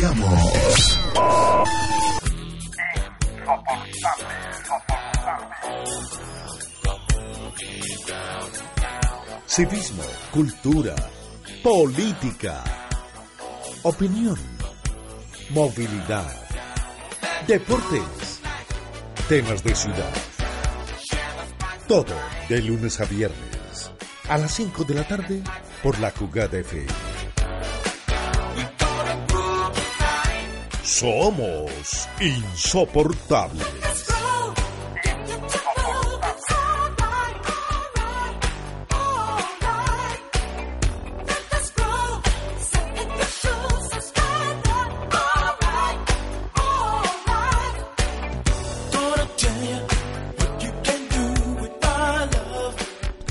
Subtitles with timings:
[0.00, 0.98] Iniciamos.
[9.46, 10.94] Civismo, cultura,
[11.62, 12.64] política,
[13.82, 14.38] opinión,
[15.50, 16.32] movilidad,
[17.46, 18.40] deportes,
[19.28, 20.14] temas de ciudad.
[21.86, 22.16] Todo
[22.48, 23.90] de lunes a viernes
[24.30, 25.42] a las 5 de la tarde
[25.82, 27.19] por la Jugada FM.
[30.90, 33.64] Somos insoportables.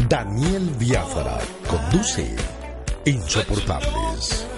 [0.07, 2.35] Daniel Biafra conduce
[3.05, 4.48] Insoportables.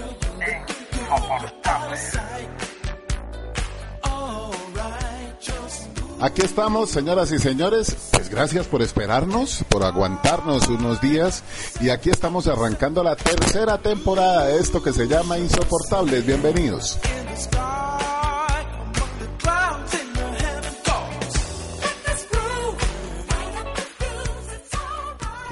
[6.21, 7.95] Aquí estamos, señoras y señores.
[8.11, 11.43] Pues gracias por esperarnos, por aguantarnos unos días.
[11.79, 16.23] Y aquí estamos arrancando la tercera temporada de esto que se llama Insoportables.
[16.23, 16.99] Bienvenidos.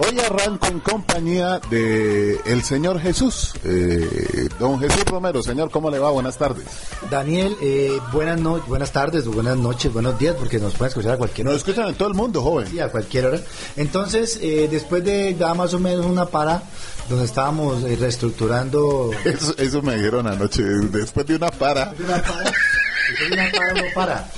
[0.01, 5.43] Hoy arranco en compañía de el señor Jesús, eh, don Jesús Romero.
[5.43, 6.09] Señor, ¿cómo le va?
[6.09, 6.63] Buenas tardes.
[7.11, 11.17] Daniel, eh, buenas, no buenas tardes, buenas noches, buenos días, porque nos pueden escuchar a
[11.17, 11.53] cualquier hora.
[11.55, 12.67] Nos escuchan en todo el mundo, joven.
[12.67, 13.41] Sí, a cualquier hora.
[13.75, 16.63] Entonces, eh, después de ya más o menos una para,
[17.09, 19.11] donde estábamos eh, reestructurando...
[19.25, 21.87] Eso, eso me dijeron anoche, después de una para.
[21.87, 22.51] Después de una para,
[23.09, 24.31] después de una para, no para.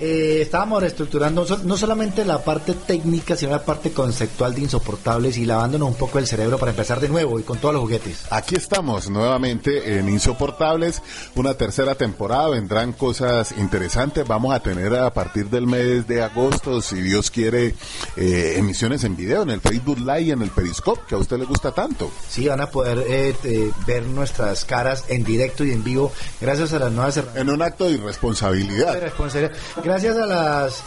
[0.00, 5.44] Eh, estábamos reestructurando no solamente la parte técnica, sino la parte conceptual de insoportables y
[5.44, 8.24] lavándonos un poco el cerebro para empezar de nuevo y con todos los juguetes.
[8.30, 11.02] Aquí estamos nuevamente en Insoportables,
[11.34, 16.80] una tercera temporada, vendrán cosas interesantes, vamos a tener a partir del mes de agosto,
[16.80, 17.74] si Dios quiere,
[18.16, 21.38] eh, emisiones en video en el Facebook Live y en el Periscope, que a usted
[21.38, 22.10] le gusta tanto.
[22.28, 26.72] Sí, van a poder eh, eh, ver nuestras caras en directo y en vivo gracias
[26.72, 27.42] a las nuevas herramientas.
[27.42, 28.94] En un acto de irresponsabilidad.
[28.94, 29.56] de responsabilidad.
[29.88, 30.82] Gracias a las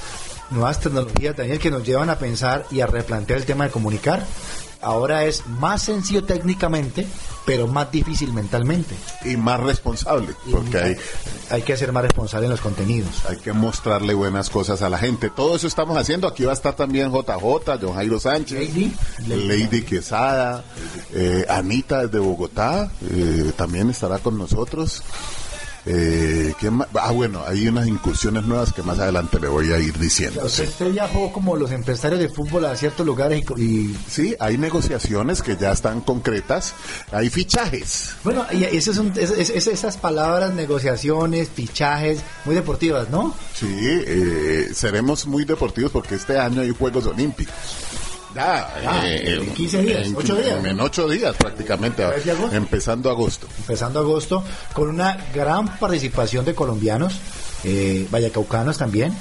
[0.51, 4.23] nuevas tecnologías, Daniel, que nos llevan a pensar y a replantear el tema de comunicar.
[4.79, 7.07] Ahora es más sencillo técnicamente,
[7.44, 8.94] pero más difícil mentalmente.
[9.25, 10.97] Y más responsable, porque hay,
[11.50, 13.25] Hay que ser más responsable en los contenidos.
[13.28, 15.31] hay que mostrarle buenas cosas a la gente.
[15.31, 16.28] Todo eso estamos haciendo.
[16.28, 18.94] Aquí va a estar también JJ, John Jairo Sánchez, Lady.
[19.28, 20.63] Lady, Quesada,
[21.12, 25.01] eh, Anita desde Bogotá, eh, también estará con nosotros.
[25.86, 26.53] Eh.
[27.00, 30.44] Ah, bueno, hay unas incursiones nuevas que más adelante le voy a ir diciendo.
[30.46, 35.42] Usted, usted viajó como los empresarios de fútbol a ciertos lugares y, Sí, hay negociaciones
[35.42, 36.74] que ya están concretas,
[37.12, 38.12] hay fichajes.
[38.24, 43.36] bueno, y esas, son, es- es- es- esas palabras, negociaciones, fichajes, muy deportivas, ¿no?
[43.53, 47.53] Sí, eh, seremos muy deportivos porque este año hay Juegos Olímpicos.
[48.36, 50.64] Ya, Ah, en 15 días, en- ocho días.
[50.66, 52.03] En ocho días prácticamente,
[52.52, 53.47] empezando agosto.
[53.59, 54.44] empezando agosto,
[54.74, 57.14] con una gran participación de colombianos,
[57.66, 59.14] eh, vallecaucanos también,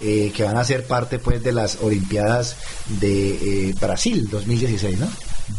[0.00, 2.56] eh, que van a ser parte pues de las Olimpiadas
[3.00, 5.08] de eh, Brasil 2016, ¿no?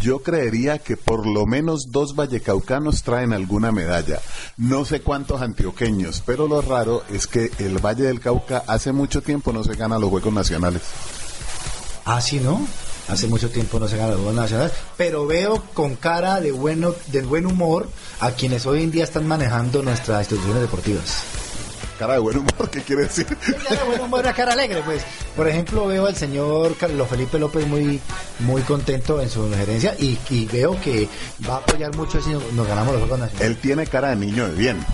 [0.01, 4.19] Yo creería que por lo menos dos vallecaucanos traen alguna medalla.
[4.57, 9.21] No sé cuántos antioqueños, pero lo raro es que el Valle del Cauca hace mucho
[9.21, 10.81] tiempo no se gana los Juegos Nacionales.
[12.05, 12.65] Ah, sí, ¿no?
[13.07, 17.21] Hace mucho tiempo no se gana los Nacionales, pero veo con cara de bueno, de
[17.21, 17.89] buen humor
[18.19, 21.23] a quienes hoy en día están manejando nuestras instituciones deportivas.
[21.99, 23.25] Cara de buen humor, ¿qué quiere decir?
[23.25, 25.03] Cara de buen humor, una cara alegre, pues.
[25.35, 27.99] Por ejemplo, veo al señor Carlos Felipe López muy,
[28.39, 31.07] muy contento en su gerencia y, y veo que
[31.47, 33.49] va a apoyar mucho si nos, ganamos los Juegos Nacionales.
[33.49, 34.85] Él tiene cara de niño de bien.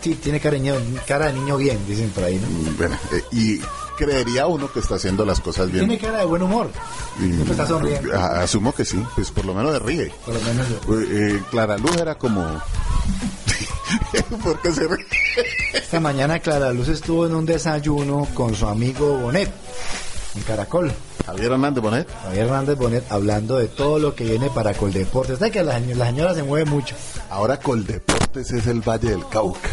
[0.00, 0.74] Sí, tiene cariño,
[1.06, 2.72] cara de niño bien, dicen por ahí, ¿no?
[2.76, 3.60] Bueno, eh, y
[4.04, 5.86] creería uno que está haciendo las cosas bien.
[5.86, 6.70] Tiene cara de buen humor.
[7.18, 8.14] Y- Siempre está sonriendo.
[8.18, 10.12] asumo que sí, pues por lo menos de ríe.
[10.24, 10.94] Por lo menos yo.
[11.00, 11.06] Eh,
[11.36, 12.44] eh, Clara Luz era como...
[14.42, 15.06] ¿Por qué se ríe?
[15.74, 19.50] Esta mañana Clara Luz estuvo en un desayuno con su amigo Bonet.
[20.34, 20.92] en Caracol.
[21.26, 22.08] Javier Hernández Bonet.
[22.22, 25.34] Javier Hernández Bonet hablando de todo lo que viene para Coldeportes.
[25.34, 26.94] Está que la, la señora se mueve mucho.
[27.30, 29.68] Ahora Coldeportes es el Valle del Cauca.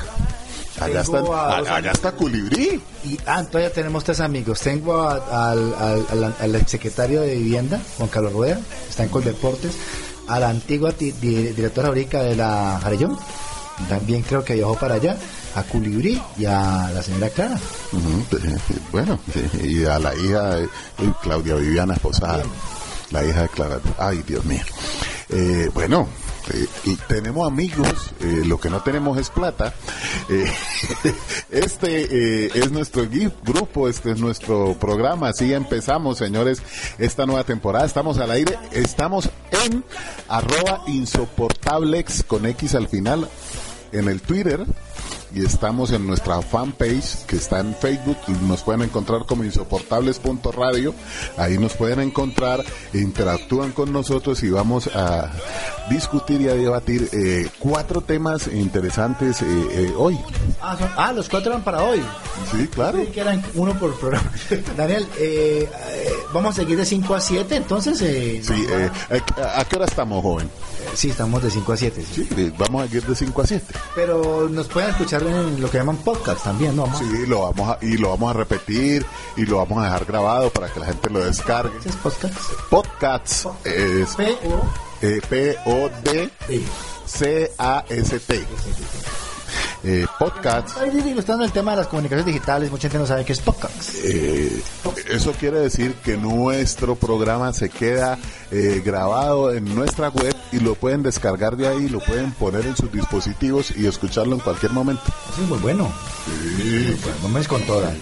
[0.80, 2.82] Allá está, a- allá está Culibrí.
[3.04, 4.60] Y ah, todavía tenemos tres amigos.
[4.62, 8.60] Tengo a- al, al, exsecretario de Vivienda, Juan Carlos Rueda,
[8.90, 9.74] está en Coldeportes.
[10.28, 13.18] A la antigua ti- di- directora ahorita de la Jarellón,
[13.90, 15.18] también creo que viajó para allá.
[15.56, 17.60] A Culibrí y a la señora Clara.
[17.92, 18.58] Ujú, eh,
[18.92, 20.70] Bueno, eh, y a la hija de
[21.24, 22.44] Claudia Viviana Esposada.
[23.10, 23.80] La hija de Clara.
[23.98, 24.62] Ay, Dios mío.
[25.30, 26.08] Eh, bueno,
[26.54, 29.74] eh, y tenemos amigos, eh, lo que no tenemos es plata.
[30.30, 30.46] Eh,
[31.52, 33.06] este eh, es nuestro
[33.44, 35.30] grupo, este es nuestro programa.
[35.30, 36.62] Así empezamos, señores,
[36.98, 37.86] esta nueva temporada.
[37.86, 39.30] Estamos al aire, estamos
[39.66, 39.84] en
[40.28, 43.30] arroba insoportablex con X al final
[43.92, 44.66] en el Twitter
[45.34, 48.18] y estamos en nuestra fanpage que está en Facebook
[48.48, 50.94] nos pueden encontrar como insoportables.radio
[51.38, 55.32] ahí nos pueden encontrar interactúan con nosotros y vamos a
[55.90, 60.18] discutir y a debatir eh, cuatro temas interesantes eh, eh, hoy
[60.62, 62.02] Ah, son- ah, los cuatro eran para hoy.
[62.52, 64.32] sí claro Creí que eran uno por programa.
[64.78, 68.02] Daniel, eh, eh, vamos a seguir de 5 a 7, entonces.
[68.02, 68.90] Eh, sí eh,
[69.44, 70.50] ¿a, a qué hora estamos joven?
[70.96, 72.04] sí, estamos de 5 a 7.
[72.14, 72.24] sí.
[72.24, 73.66] sí eh, vamos a ir de 5 a 7
[73.96, 76.84] Pero nos pueden escuchar en lo que llaman podcast también, ¿no?
[76.84, 79.06] Vamos- sí lo vamos a, y lo vamos a repetir
[79.38, 82.34] y lo vamos a dejar grabado para que la gente lo descargue ¿Ese es podcast?
[82.70, 84.62] podcasts es P-O.
[85.02, 86.30] eh, P-O-D
[87.06, 88.46] C-A-S-T.
[89.84, 93.24] Eh, podcast, Ahí dice, ilustrando el tema de las comunicaciones digitales, mucha gente no sabe
[93.24, 93.96] qué es podcast.
[94.04, 94.62] eh,
[95.10, 98.18] eso quiere decir que nuestro programa se queda
[98.52, 102.76] eh, grabado en nuestra web y lo pueden descargar de ahí, lo pueden poner en
[102.76, 105.04] sus dispositivos y escucharlo en cualquier momento.
[105.32, 105.92] Eso es muy bueno.
[107.02, 107.94] Bueno, vamos con toda.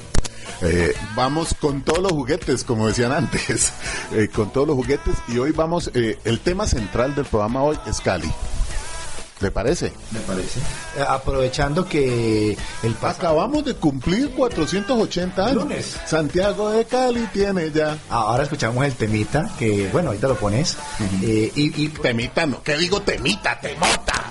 [0.61, 3.71] Eh, vamos con todos los juguetes, como decían antes,
[4.11, 7.77] eh, con todos los juguetes y hoy vamos, eh, el tema central del programa hoy
[7.85, 8.31] es Cali.
[9.39, 9.91] ¿Le parece?
[10.11, 10.59] Me parece.
[10.97, 13.27] Eh, aprovechando que el pasado.
[13.27, 15.55] Acabamos de cumplir 480 años.
[15.63, 15.95] Lunes.
[16.05, 17.97] Santiago de Cali tiene ya.
[18.09, 20.77] Ahora escuchamos el temita, que bueno, ahorita lo pones.
[21.21, 23.59] eh, y, y, Temita, no, ¿qué digo temita?
[23.59, 24.23] Temota.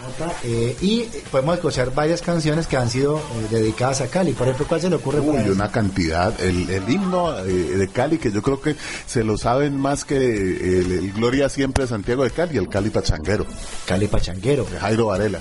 [0.44, 4.32] eh, y podemos escuchar varias canciones que han sido eh, dedicadas a Cali.
[4.32, 5.20] Por ejemplo, ¿cuál se le ocurre?
[5.20, 5.52] Uy, eso?
[5.52, 6.38] una cantidad.
[6.40, 8.76] El, el himno eh, de Cali, que yo creo que
[9.06, 12.90] se lo saben más que el, el Gloria siempre de Santiago de Cali, el Cali
[12.90, 13.46] Pachanguero,
[13.86, 14.66] Cali Pachanguero.
[14.96, 15.40] Jairo Varela.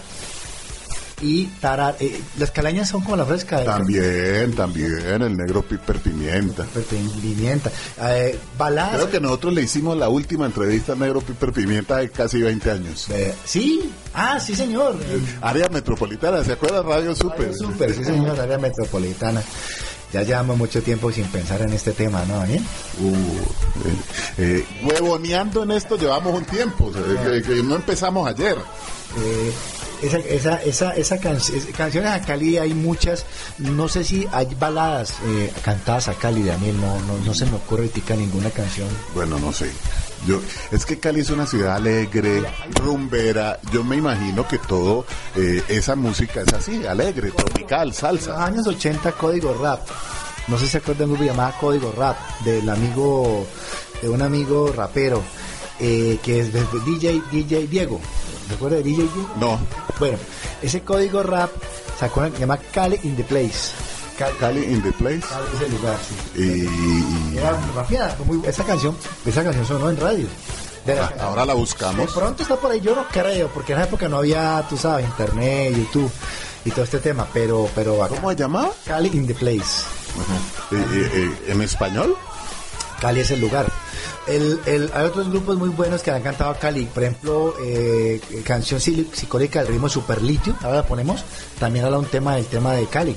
[1.22, 3.60] Y Tara, eh, las calañas son como la fresca.
[3.60, 6.66] de- También, también, el negro Piper Pimienta.
[7.22, 7.72] Pimienta.
[8.02, 8.96] Eh, baladas.
[8.96, 12.70] Creo que nosotros le hicimos la última entrevista al negro Piper Pimienta de casi 20
[12.70, 13.10] años.
[13.12, 14.98] Eh, sí, ah, sí, señor.
[15.42, 16.84] Área metropolitana, ¿se acuerda?
[16.84, 17.54] Radio Super.
[17.56, 19.42] Súper, sí, señor, área metropolitana.
[20.16, 22.64] Ya llevamos mucho tiempo sin pensar en este tema, ¿no, Daniel?
[23.02, 23.14] Uh,
[23.88, 23.96] eh,
[24.38, 28.56] eh, huevoneando en esto llevamos un tiempo, eh, que, que no empezamos ayer.
[29.18, 29.52] Eh,
[30.04, 33.26] esa, esa, esa, esa can- es- canciones a Cali hay muchas.
[33.58, 35.16] No sé si hay baladas
[35.66, 36.80] cantadas a Cali, Daniel.
[36.80, 38.88] No, no, no se me ocurre ahorita ninguna canción.
[39.14, 39.70] Bueno, no sé.
[40.26, 40.42] Yo,
[40.72, 42.44] es que Cali es una ciudad alegre,
[42.84, 43.60] rumbera.
[43.72, 45.06] Yo me imagino que todo
[45.36, 48.44] eh, esa música es así, alegre, tropical, En los salsa.
[48.46, 49.88] años 80, Código Rap.
[50.48, 53.46] No sé si se acuerdan de un grupo llamado Código Rap, del amigo,
[54.02, 55.22] de un amigo rapero,
[55.80, 58.00] eh, que es DJ, DJ Diego.
[58.50, 59.30] ¿Recuerda de DJ Diego?
[59.40, 59.60] No,
[60.00, 60.18] Bueno,
[60.62, 61.50] ese Código Rap
[62.00, 63.72] sacó una que se llama Cali in the Place.
[64.18, 65.22] Cali, Cali in the place.
[65.28, 66.42] Cali es el lugar, sí.
[67.34, 68.96] Y, Era rapeada, muy- esa canción,
[69.26, 70.28] esa canción sonó en radio.
[70.86, 72.12] De la- ahora la de buscamos.
[72.14, 75.06] pronto está por ahí, yo no creo, porque en esa época no había, tú sabes,
[75.06, 76.12] internet, YouTube
[76.64, 78.70] y todo este tema, pero, pero acá, ¿Cómo se llamaba?
[78.86, 79.84] Cali in the Place.
[81.48, 82.16] ¿En español?
[83.02, 83.66] Cali es el lugar.
[84.28, 88.20] El, el- hay otros grupos muy buenos que han cantado a Cali, por ejemplo, eh,
[88.44, 91.24] canción psi- psicólica del ritmo Superlitio, ahora la ponemos,
[91.60, 93.16] también habla un tema del tema de Cali,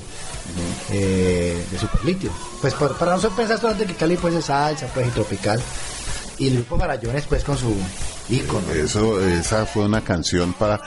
[0.91, 2.31] eh, de Superlitio.
[2.61, 5.59] Pues por- para no pensar solamente que Cali pues es salsa, pues y tropical,
[6.37, 7.73] y el grupo Barallones pues con su
[8.29, 8.71] ícono.
[8.71, 10.79] Eso, esa fue una canción para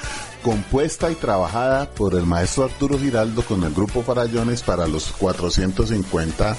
[0.43, 6.57] compuesta y trabajada por el maestro Arturo Giraldo con el grupo Farallones para los 450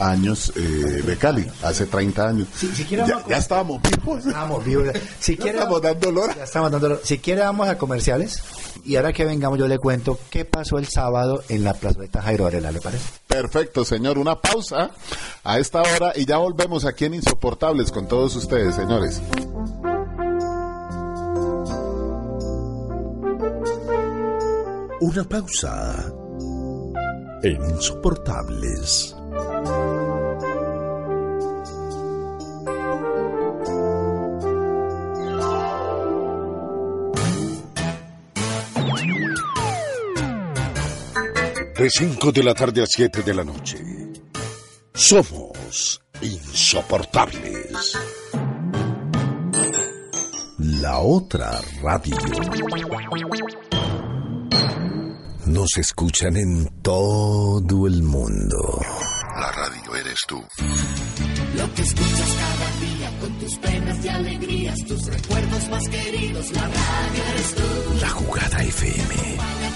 [0.00, 2.48] años eh, de Cali, hace 30 años.
[2.56, 4.24] Si- si quiere ya, vamos a- ya estábamos vivos.
[4.32, 4.82] Vamos, vivo.
[5.20, 6.34] Si Ya quiere, estamos dando olor.
[6.36, 8.42] Ya estamos dando- Si quiere, vamos a comerciales.
[8.84, 12.44] Y ahora que vengamos, yo le cuento qué pasó el sábado en la plazoleta Jairo
[12.44, 13.04] Varela, ¿le parece?
[13.26, 14.16] Perfecto, señor.
[14.18, 14.90] Una pausa
[15.44, 19.20] a esta hora y ya volvemos aquí en Insoportables con todos ustedes, señores.
[25.00, 26.12] Una pausa
[27.42, 29.16] en Insoportables.
[41.80, 43.78] De 5 de la tarde a 7 de la noche.
[44.92, 47.96] Somos insoportables.
[50.58, 52.18] La otra radio.
[55.46, 58.78] Nos escuchan en todo el mundo.
[59.40, 60.44] La radio eres tú.
[61.56, 66.60] Lo que escuchas cada día con tus penas y alegrías, tus recuerdos más queridos, la
[66.60, 67.94] radio eres tú.
[68.02, 69.14] La jugada FM.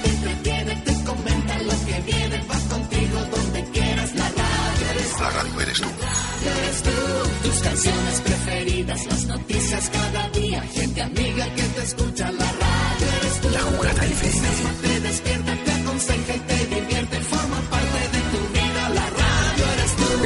[0.02, 5.23] Te entretiene, te comenta lo que viene, va contigo donde quieras, la radio eres tú.
[5.23, 5.88] La radio eres tú.
[5.88, 7.49] Radio eres tú.
[7.49, 13.40] Tus canciones preferidas, las noticias cada día, gente amiga que te escucha, la radio eres
[13.40, 13.49] tú.
[13.49, 14.83] La jugada FM.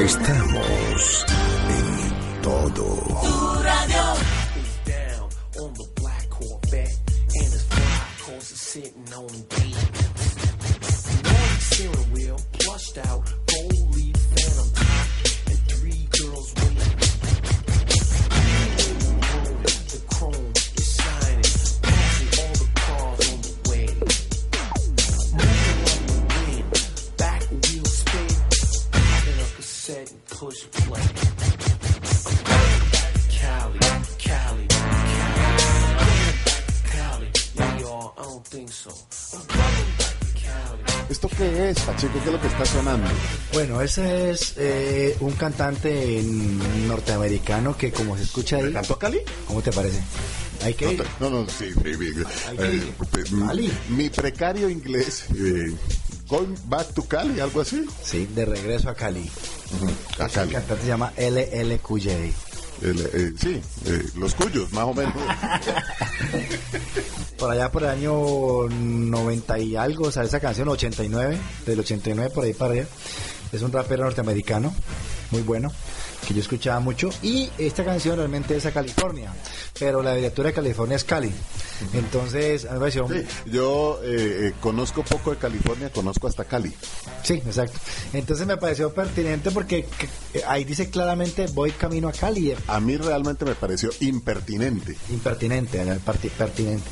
[0.09, 0.78] Estamos
[43.79, 46.21] Bueno, ese es eh, un cantante
[46.89, 48.73] norteamericano que como se escucha ahí...
[48.73, 49.21] ¿Cantó Cali?
[49.47, 50.01] ¿Cómo te parece?
[50.65, 51.05] Hay que No, ir.
[51.21, 52.23] no, no, sí, sí, sí.
[52.59, 52.93] Eh,
[53.47, 53.73] Cali.
[53.91, 55.73] mi precario inglés, eh,
[56.27, 57.85] Going Back to Cali, algo así.
[58.03, 59.31] Sí, de regreso a Cali.
[60.19, 60.53] A El Cali.
[60.55, 62.09] cantante se llama LLQJ.
[62.83, 65.15] El, eh, sí, eh, los cuyos, más o menos.
[67.39, 72.43] Por allá por el año 90 y algo, sale esa canción, 89, del 89 por
[72.45, 72.87] ahí para allá.
[73.53, 74.75] Es un rapero norteamericano,
[75.31, 75.73] muy bueno,
[76.29, 77.09] que yo escuchaba mucho.
[77.23, 79.33] Y esta canción realmente es a California,
[79.79, 81.33] pero la abreviatura de California es Cali.
[81.95, 83.09] Entonces, a mí me pareció...
[83.09, 86.71] Sí, yo eh, eh, conozco poco de California, conozco hasta Cali.
[87.23, 87.79] Sí, exacto.
[88.13, 92.55] Entonces me pareció pertinente porque que- ahí dice claramente voy camino a Cali.
[92.67, 94.97] A mí realmente me pareció impertinente.
[95.09, 95.99] Impertinente, eh,
[96.37, 96.85] pertinente.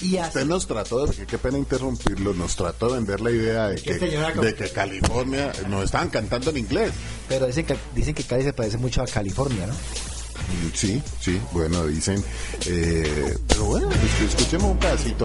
[0.00, 3.68] Y así, Usted nos trató, de, qué pena interrumpirlo, nos trató de vender la idea
[3.68, 4.08] de ¿Qué que,
[4.40, 6.92] de que California nos estaban cantando en inglés.
[7.30, 9.72] Pero dicen que, dicen que Cali se parece mucho a California, ¿no?
[9.72, 12.22] Mm, Sí, sí, bueno, dicen.
[12.66, 15.24] eh, pero bueno, es- escuchemos un pedacito.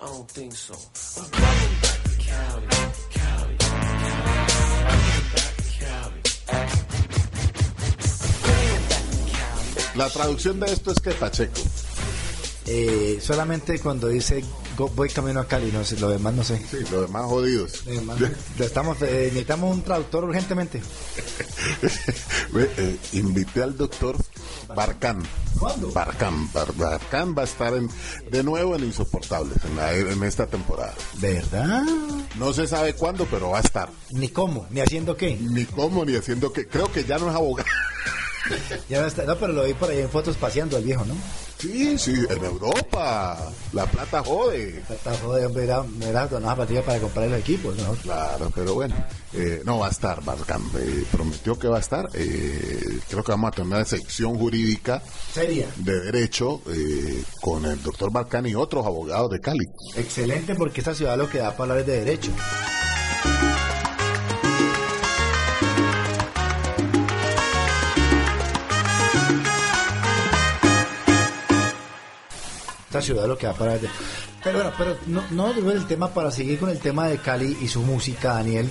[0.00, 1.91] I don't think so.
[9.94, 11.60] La traducción de esto es que Pacheco.
[12.64, 14.44] Eh, solamente cuando dice
[14.78, 16.58] go- voy camino a Cali, no sé, lo demás no sé.
[16.70, 17.84] Sí, los demás jodidos.
[17.86, 18.18] Lo demás,
[18.58, 20.80] lo estamos, eh, necesitamos un traductor urgentemente.
[22.54, 24.16] Eh, invité al doctor
[24.74, 25.22] Barcán.
[25.58, 25.90] ¿Cuándo?
[25.90, 26.52] Barcán.
[26.52, 27.88] Bar- Barcán va a estar en-
[28.30, 30.94] de nuevo en Insoportables en, la- en esta temporada.
[31.18, 31.82] ¿Verdad?
[32.38, 33.88] No se sabe cuándo, pero va a estar.
[34.10, 35.36] Ni cómo, ni haciendo qué.
[35.40, 36.66] Ni cómo, ni haciendo que.
[36.66, 37.68] Creo que ya no es abogado.
[38.88, 41.14] Ya no, está- no, pero lo vi por ahí en fotos paseando al viejo, ¿no?
[41.58, 43.52] Sí, sí, en Europa.
[43.72, 44.82] La plata jode.
[44.90, 47.92] Está joder, hombre, era, era donada partida para comprar los equipos, ¿no?
[48.02, 48.94] Claro, pero bueno,
[49.32, 53.30] eh, no va a estar, Barcán, eh, prometió que va a estar, eh, creo que
[53.32, 55.68] vamos a tener una sección jurídica Seria.
[55.76, 59.66] de derecho eh, con el doctor Barcán y otros abogados de Cali.
[59.94, 62.32] Excelente porque esta ciudad lo que da para hablar es de derecho.
[72.92, 73.88] Esta ciudad lo que da para de...
[74.44, 77.66] Pero bueno, pero no, no el tema para seguir con el tema de Cali y
[77.68, 78.68] su música, Daniel.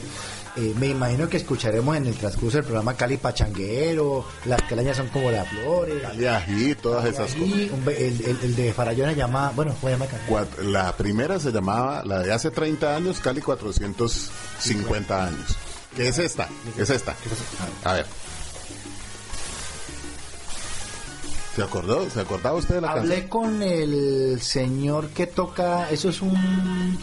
[0.58, 5.08] eh, me imagino que escucharemos en el transcurso del programa Cali Pachanguero, las calañas son
[5.08, 6.04] como las flores.
[6.04, 7.48] Cali Ají, todas esas cosas.
[7.72, 10.06] Un el, el- el de Farallón se llama, bueno, ¿cómo se llama?
[10.30, 15.56] Cuat- La primera se llamaba, la de hace 30 años, Cali 450 años.
[15.96, 16.48] ¿Qué es esta?
[16.78, 17.16] Es esta.
[17.84, 18.06] A ver.
[21.56, 22.10] ¿Se acordó?
[22.10, 23.12] ¿Se acordaba usted de la canción?
[23.12, 26.98] Hablé con el señor que toca, eso es un,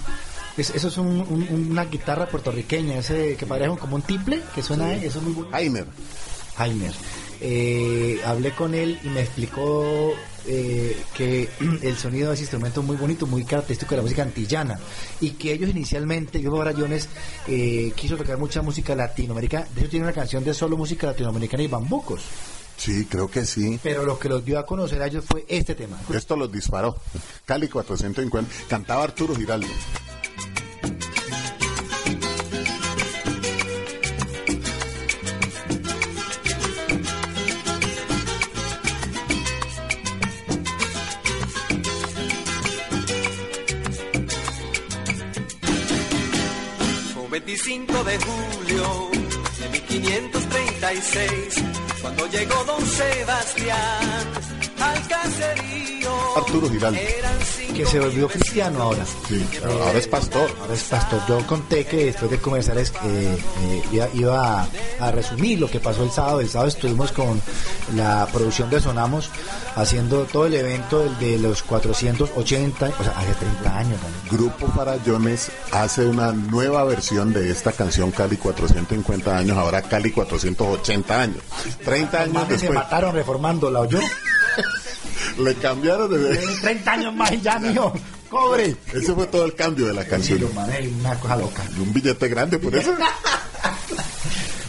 [0.56, 4.62] es- eso es un- un- una guitarra puertorriqueña, ese que parece como un tiple, que
[4.62, 5.50] suena, eso es muy bueno.
[5.50, 5.86] Jainer.
[6.56, 6.90] Jaime.
[7.40, 10.12] Eh, hablé con él y me explicó
[10.50, 11.48] eh, que
[11.82, 14.78] el sonido de ese instrumento es muy bonito, muy característico de la música antillana
[15.20, 17.06] y que ellos inicialmente, Grupo Barallones,
[17.46, 19.66] eh, quiso tocar mucha música latinoamericana.
[19.74, 22.22] De hecho, tiene una canción de solo música latinoamericana y bambucos.
[22.78, 23.78] Sí, creo que sí.
[23.82, 25.98] Pero lo que los dio a conocer a ellos fue este tema.
[26.14, 26.96] Esto los disparó.
[27.44, 28.50] Cali 450.
[28.68, 29.66] Cantaba Arturo Giraldo.
[47.16, 49.10] Un 25 de julio
[49.60, 51.54] de 1536,
[52.00, 56.10] cuando llegó don Sebastián al caserío.
[56.36, 57.00] Arturo Giraldo.
[57.74, 59.04] Que se volvió cristiano ahora.
[59.28, 60.50] Sí, ahora es pastor.
[60.60, 61.20] Ahora es pastor.
[61.28, 64.68] Yo conté que después de comerciales eh, eh, iba, iba a,
[65.00, 66.40] a resumir lo que pasó el sábado.
[66.40, 67.40] El sábado estuvimos con
[67.94, 69.30] la producción de Sonamos
[69.76, 74.22] haciendo todo el evento el de los 480, o sea, hace 30 años también.
[74.30, 81.20] Grupo Farallones hace una nueva versión de esta canción Cali 450 años, ahora Cali 480
[81.20, 81.42] años.
[81.84, 84.00] 30 años Manes se después mataron reformándola, ¿oyó?
[85.38, 86.36] le cambiaron de...
[86.36, 87.92] Tiene 30 años más y ya, mío.
[88.30, 88.76] Cobre.
[88.92, 90.40] Ese fue todo el cambio de la canción.
[90.40, 91.62] los manes, una cosa loca.
[91.76, 92.94] Y un billete grande por eso.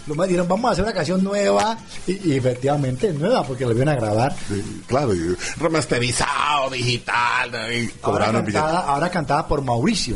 [0.08, 1.78] Los manes dijeron, vamos a hacer una canción nueva.
[2.08, 4.36] Y, y efectivamente nueva porque la iban a grabar.
[4.48, 8.58] Sí, claro, y remasterizado, digital, y Ahora billete.
[8.58, 10.16] ahora cantada por Mauricio,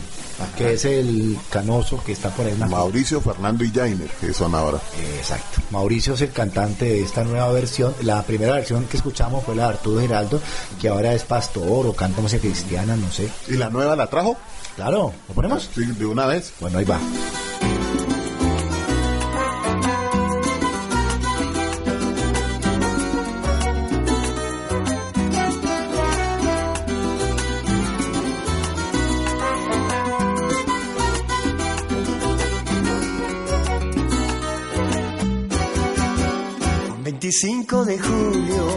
[0.57, 2.55] que es el canoso que está por ahí.
[2.55, 4.79] Mauricio, Fernando y Jainer, que son ahora.
[5.17, 5.62] Exacto.
[5.71, 7.93] Mauricio es el cantante de esta nueva versión.
[8.01, 10.41] La primera versión que escuchamos fue la de Arturo Giraldo,
[10.79, 13.29] que ahora es pastor o canta música cristiana, no sé.
[13.47, 14.38] ¿Y la nueva la trajo?
[14.75, 15.69] Claro, ¿lo ponemos?
[15.73, 16.53] Sí, de una vez.
[16.59, 17.00] Bueno, ahí va.
[37.33, 38.67] 25 de julio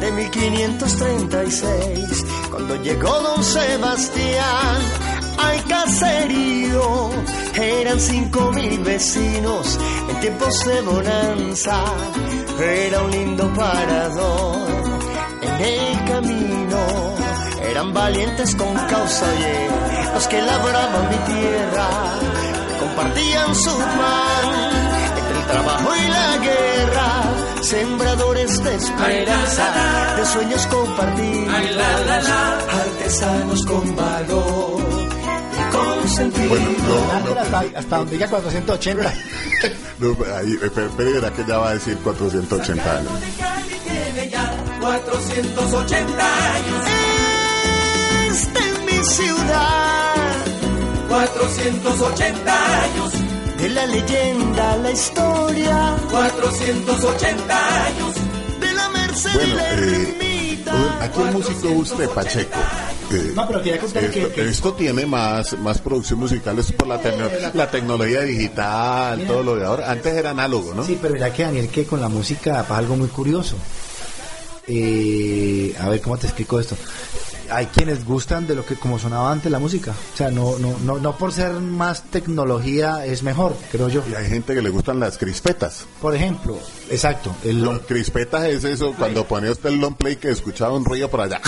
[0.00, 4.80] de 1536, cuando llegó don Sebastián
[5.38, 7.10] al caserío,
[7.54, 9.78] eran cinco mil vecinos
[10.10, 11.84] en tiempos de bonanza,
[12.58, 14.56] era un lindo parador
[15.42, 17.14] en el camino,
[17.62, 19.68] eran valientes con causa oye,
[20.14, 21.88] los que labraban mi tierra,
[22.80, 24.48] compartían su pan
[25.16, 31.54] entre el trabajo y la guerra, sembradores de esperanza, de sueños compartidos,
[32.68, 34.82] artesanos con valor
[35.52, 36.48] y con sentido.
[36.50, 39.02] Bueno, no, Ángel hasta, hasta donde diga 480.
[39.98, 43.12] no, ahí, eh, que ya va a decir 480 años.
[43.82, 46.86] tiene ya 480 años.
[48.30, 50.14] Esta es mi ciudad.
[51.08, 53.13] 480 años.
[53.64, 55.96] De la leyenda, la historia.
[56.10, 58.14] 480 años.
[58.60, 60.64] De la merced y Bueno, la eh,
[61.00, 62.58] aquí el músico usted, Pacheco.
[63.12, 66.72] eh, No, pero quería contar esto, que- que- esto tiene más, más producción musical, es
[66.72, 69.90] por la, tecno- la tecnología digital, todo lo de ahora.
[69.90, 70.84] Antes era análogo, ¿no?
[70.84, 73.56] Sí, pero mira que Daniel, que con la música pasa algo muy curioso.
[74.66, 76.76] Eh, a ver, ¿cómo te explico esto?
[77.50, 79.92] Hay quienes gustan de lo que como sonaba antes la música.
[80.14, 84.02] O sea, no, no, no, no por ser más tecnología es mejor, creo yo.
[84.10, 85.86] Y hay gente que le gustan las crispetas.
[86.00, 86.58] Por ejemplo,
[86.90, 90.84] exacto, el Los crispetas es eso, cuando ponía usted el long play que escuchaba un
[90.84, 91.40] ruido por allá.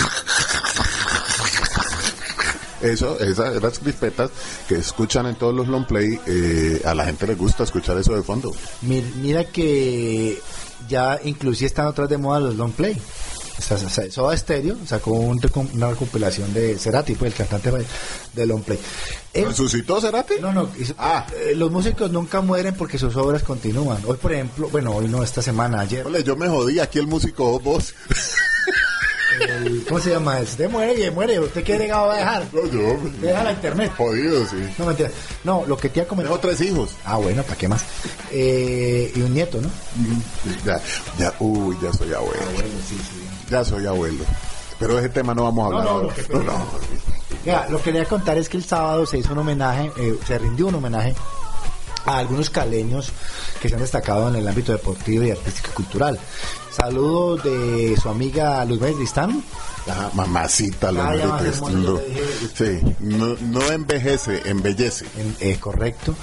[2.81, 4.29] Eso, esas las crispetas
[4.69, 8.13] que escuchan en todos los long play, eh, a la gente le gusta escuchar eso
[8.15, 8.51] de fondo.
[8.83, 10.39] mi- mira que
[10.87, 12.95] ya inclusive están otras de moda los long play.
[13.59, 15.41] Soda Stereo sacó un
[15.73, 17.71] una recopilación de Cerati, pues el cantante
[18.33, 18.79] de long play.
[19.33, 20.35] El- ¿Resucitó Cerati?
[20.39, 21.25] No, no, hizo- Ah.
[21.35, 24.01] eh, los músicos nunca mueren porque sus obras continúan.
[24.05, 27.07] Hoy, por ejemplo, bueno, hoy no, esta semana, ayer, Ole, yo me jodí, aquí el
[27.07, 27.93] músico vos.
[29.39, 30.39] el- ¿cómo se llama?
[30.39, 32.47] Usted muere y muere, ¿usted qué legado va a dejar?
[32.53, 32.97] No, yo.
[33.21, 33.91] Deja la internet.
[33.97, 34.55] Jodido, sí.
[34.77, 35.11] No, mentira.
[35.43, 36.39] No, lo que te ha comentado.
[36.39, 36.91] Tengo tres hijos.
[37.05, 37.83] Ah, bueno, ¿para qué más?
[38.31, 39.69] Eh, y un nieto, ¿no?
[40.65, 40.81] Ya,
[41.19, 42.41] ya, uy, ya soy abuelo.
[43.49, 44.23] Ya soy abuelo.
[44.79, 46.07] Pero de ese tema no vamos a hablar no, ahora.
[46.07, 47.69] lo que- No, no.
[47.69, 50.67] Lo que quería contar es que el sábado se hizo un homenaje, eh, se rindió
[50.67, 51.15] un homenaje
[52.07, 53.09] a algunos caleños
[53.61, 56.19] que se han destacado en el ámbito deportivo y artístico y cultural.
[56.75, 59.43] Saludos de su amiga Luz Tristán,
[59.89, 61.83] Ah, mamacita, Ah, ya va a ser Tristán.
[61.83, 61.97] No.
[62.55, 65.05] Sí, no, no envejece, embellece.
[65.17, 66.13] en- eh, correcto.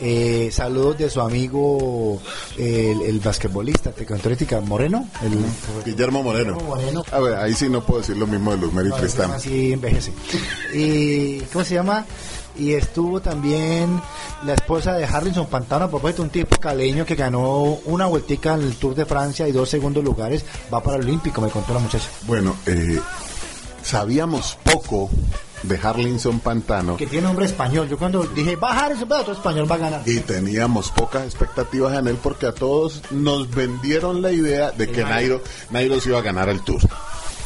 [0.00, 2.20] Eh, saludos de su amigo
[2.58, 5.38] el, el basquetbolista, tecontórica Moreno, el
[5.84, 6.54] Guillermo Moreno.
[6.54, 7.04] Guillermo Moreno.
[7.12, 9.30] A ver, ahí sí no puedo decir lo mismo de Luz No, Tristán.
[9.30, 10.12] así envejece.
[10.74, 12.04] Y, ¿cómo se llama?
[12.58, 14.00] Y estuvo también
[14.44, 18.62] la esposa de Harrison Pantano, a propósito, un tipo caleño que ganó una vueltica en
[18.62, 21.80] el Tour de Francia y dos segundos lugares, va para el Olímpico, me contó la
[21.80, 22.08] muchacha.
[22.26, 23.00] Bueno, eh,
[23.82, 25.10] sabíamos poco
[25.62, 27.88] de Harlinson Pantano Que tiene nombre español.
[27.88, 30.02] Yo cuando dije, va Harrison, pero otro español va a ganar.
[30.06, 35.04] y teníamos pocas expectativas en él porque a todos nos vendieron la idea de que
[35.04, 36.80] Nairo, Nairo se iba a ganar el Tour.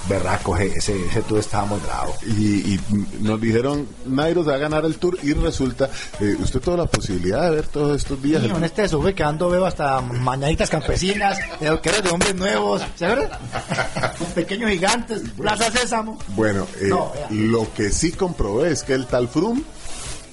[0.08, 2.14] Berraco, ese, ese Tour estaba muy bravo.
[2.26, 2.80] Y, y
[3.20, 5.90] nos dijeron, Nairo se va a ganar el Tour y resulta,
[6.20, 8.42] eh, usted tuvo la posibilidad de ver todos estos días.
[8.42, 12.82] Y el- en este sube quedando veo hasta mañanitas campesinas, de que de hombres nuevos,
[12.96, 13.38] ¿se acuerdan?
[14.34, 16.18] Pequeños gigantes, Plaza Sésamo.
[16.28, 19.62] Bueno, eh, No, lo que sí comprobé es que el tal Froome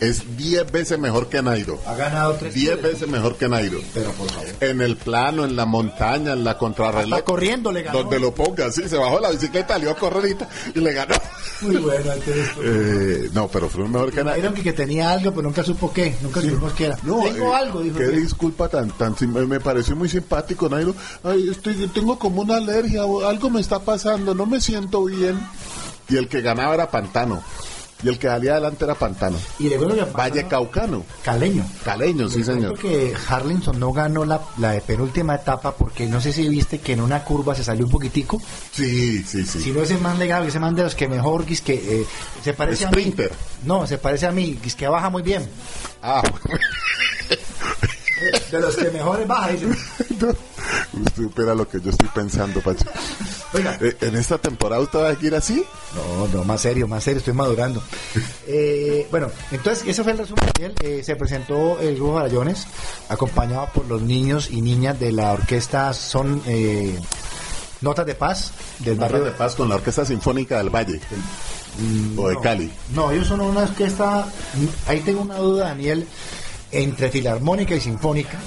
[0.03, 1.79] es 10 veces mejor que Nairo.
[1.85, 2.83] Ha ganado tres 10 Tours.
[2.83, 3.79] veces mejor que Nairo.
[3.93, 4.47] Pero por favor.
[4.59, 7.13] En el plano, en la montaña, en la contrarreloj.
[7.13, 7.99] Hasta corriendo le ganó.
[7.99, 10.37] Donde lo ponga, sí, se bajó la bicicleta, le dio a correr
[10.73, 11.15] y le ganó.
[11.61, 12.49] Muy bueno, entonces.
[12.63, 14.53] Eh, no, pero Froome mejor que Nairo.
[14.53, 16.95] Que, tenía algo, pero nunca supo qué, nunca supimos qué era.
[16.97, 17.97] Tengo eh, algo, dijo.
[17.97, 19.15] Qué que- disculpa tan, tan,
[19.47, 20.95] me pareció muy simpático, Nairo.
[21.23, 25.39] Ay, estoy, tengo como una alergia, algo me está pasando, no me siento bien.
[26.09, 27.41] Y el que ganaba era Pantano.
[28.03, 29.37] Y el que salía adelante era Pantano.
[29.59, 31.05] Y cuento que Valle Caucano.
[31.23, 31.65] Caleño.
[31.83, 32.77] Caleño, sí, señor.
[32.77, 36.93] Creo que Harlinson no ganó la, la penúltima etapa porque no sé si viste que
[36.93, 38.41] en una curva se salió un poquitico.
[38.71, 39.61] Sí, sí, sí.
[39.61, 42.05] Si no ese man legal, ese man de los que mejor que eh,
[42.43, 43.31] se parece Sprinter.
[43.31, 43.39] a mí.
[43.65, 45.47] No, se parece a mí, que baja muy bien.
[46.01, 46.21] Ah,
[48.51, 49.67] De los que mejores baja, dice.
[49.67, 50.35] usted
[51.15, 52.85] supera lo que yo estoy pensando, Pacho.
[53.53, 53.77] Oiga.
[53.81, 55.63] Eh, ¿En esta temporada usted va a ir así?
[55.95, 57.83] No, no, más serio, más serio, estoy madurando.
[58.47, 60.43] Eh, bueno, entonces, ese fue el resumen.
[60.81, 62.67] Eh, se presentó el grupo Barallones,
[63.09, 66.99] acompañado por los niños y niñas de la orquesta Son eh,
[67.81, 70.99] Notas de Paz del Barrio barrio de Paz con la Orquesta Sinfónica del Valle.
[72.17, 72.39] o de.
[72.39, 72.71] Cali.
[72.93, 74.25] No, ellos son una orquesta.
[74.87, 76.07] Ahí tengo una duda, Daniel,
[76.73, 78.39] entre filarmónica y sinfónica.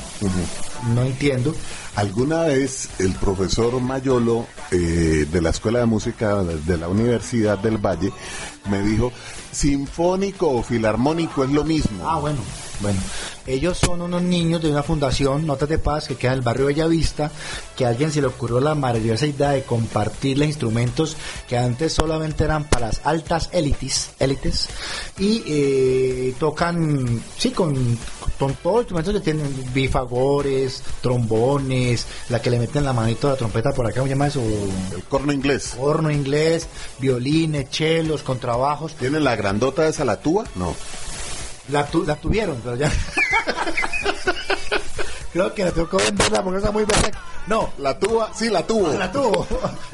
[0.94, 1.54] No entiendo.
[1.94, 7.78] Alguna vez el profesor Mayolo eh, de la Escuela de Música de la Universidad del
[7.78, 8.12] Valle
[8.68, 9.12] me dijo,
[9.52, 12.08] sinfónico o filarmónico es lo mismo.
[12.08, 12.38] Ah, bueno,
[12.80, 13.00] bueno.
[13.46, 16.66] Ellos son unos niños de una fundación, Notas de Paz, que queda en el barrio
[16.66, 17.30] Bellavista,
[17.76, 21.16] que a alguien se le ocurrió la maravillosa idea de compartirle instrumentos
[21.48, 24.68] que antes solamente eran para las altas élites, élites
[25.18, 27.96] y eh, tocan, sí, con,
[28.38, 33.32] con todos los instrumentos que tienen bifagores, trombones, la que le meten la manito a
[33.32, 34.40] la trompeta por acá, ¿cómo se llama eso?
[34.94, 35.74] El corno inglés.
[35.78, 36.66] Horno inglés,
[36.98, 38.94] violines, chelos, contrabajos.
[38.94, 40.44] ¿Tiene la grandota esa la túa?
[40.54, 40.74] No.
[41.70, 42.92] La, tu- la tuvieron, pero ya.
[45.32, 47.20] Creo que la que venderla porque está muy perfecta.
[47.46, 48.88] No, La tuba, sí, la tuvo.
[48.92, 49.46] la tuvo.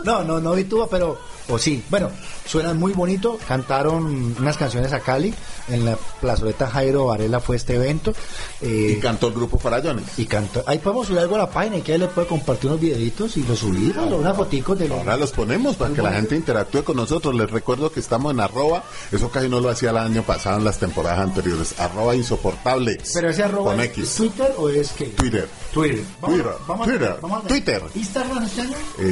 [0.05, 1.19] No, no, no vi tuba, pero.
[1.53, 1.83] O sí.
[1.91, 2.11] Bueno,
[2.47, 3.39] suenan muy bonito.
[3.47, 5.35] Cantaron unas canciones a Cali.
[5.69, 8.13] En la plazoleta Jairo Varela fue este evento.
[8.61, 10.19] Y Eh, cantó el grupo Farallones.
[10.19, 10.65] y cantó.
[10.67, 13.37] Ahí podemos subir algo a la página y que ahí le puede compartir unos videitos
[13.37, 14.99] y lo subimos, unas foticos de los.
[14.99, 17.35] Ahora los ponemos para que la gente interactúe con nosotros.
[17.35, 20.65] Les recuerdo que estamos en arroba, eso casi no lo hacía el año pasado en
[20.65, 22.99] las temporadas anteriores, arroba insoportable.
[23.13, 24.15] Pero ese arroba con es X.
[24.17, 25.05] Twitter o es que.
[25.07, 25.49] Twitter.
[25.73, 26.05] Twitter.
[26.21, 27.83] Twitter, Vamos, Twitter, vamos a- Twitter.
[27.95, 28.77] Instagram este año.
[28.99, 29.03] Eh,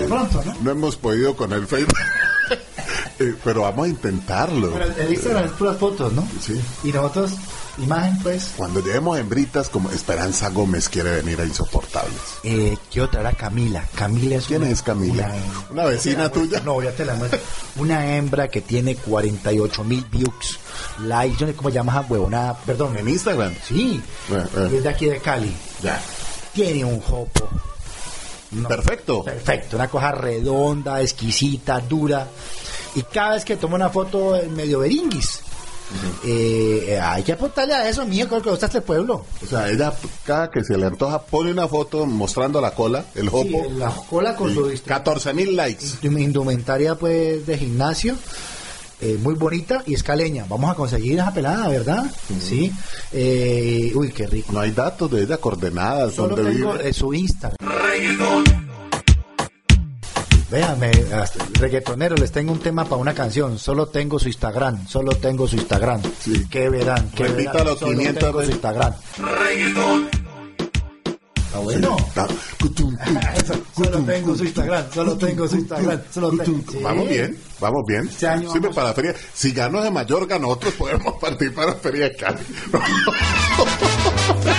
[0.00, 0.70] De pronto, ¿no?
[0.70, 1.94] hemos podido con el Facebook,
[3.20, 4.70] Eh, pero vamos a intentarlo.
[4.72, 6.26] Pero el Instagram es puras fotos, ¿no?
[6.40, 6.60] Sí.
[6.84, 7.32] Y nosotros,
[7.78, 8.52] imagen, pues.
[8.56, 12.14] Cuando lleguemos hembritas, como Esperanza Gómez quiere venir a Insoportables.
[12.44, 13.84] Eh, quiero traer a Camila.
[13.94, 15.26] Camila es ¿Quién una- es Camila?
[15.26, 16.60] Una, ¿Una vecina tuya?
[16.60, 17.40] No, ya te la muestro.
[17.76, 20.58] Una hembra que tiene 48 mil views,
[21.00, 22.96] likes, yo no sé cómo llamas a huevonada, perdón.
[22.96, 23.52] En Instagram.
[23.66, 24.00] Sí,
[24.30, 24.70] Eh, eh.
[24.76, 25.52] es de aquí de Cali.
[25.82, 26.00] Ya.
[26.52, 27.48] Tiene un jopo.
[28.52, 29.24] No, Perfecto.
[29.24, 32.26] Perfecto, una cosa redonda, exquisita, dura.
[32.94, 35.40] Y cada vez que toma una foto en medio beringuis,
[36.24, 39.24] eh, eh, hay que apuntarle a eso, mío, creo que gusta este pueblo.
[39.42, 39.92] O sea, ella
[40.24, 43.64] cada que se le antoja pone una foto mostrando la cola, el jopo.
[43.64, 45.86] Sí, la cola con su y 14 mil likes.
[46.02, 48.16] indumentaria pues de gimnasio
[49.00, 50.44] eh, muy bonita y escaleña.
[50.48, 52.04] Vamos a conseguir esa pelada verdad
[52.40, 52.72] sí.
[53.12, 54.52] Eh, uy qué rico.
[54.52, 56.92] No hay datos de ella, coordenadas, solo donde tengo vive.
[56.92, 57.56] su Instagram.
[57.60, 58.67] Véanme,
[60.50, 63.58] hasta- reggaetonero, les tengo un tema para una canción.
[63.58, 66.00] Solo tengo su Instagram, solo tengo su Instagram.
[66.20, 66.46] Sí.
[66.50, 67.10] ¿Qué verán?
[67.14, 67.66] ¿Qué Repita verán?
[67.66, 68.94] los Solo 500 tengo su Instagram.
[71.36, 71.96] Está bueno.
[72.60, 73.18] Cutum, tum,
[73.76, 76.00] Solo tengo su Instagram, solo tengo su Instagram.
[76.12, 76.72] Solo tengo.
[76.72, 76.78] Sí.
[76.82, 78.08] Vamos bien, vamos bien.
[78.08, 79.14] Este año vamos- para la feria.
[79.34, 82.38] Si gano de Mallorca, nosotros podemos participar en la feria de Cali.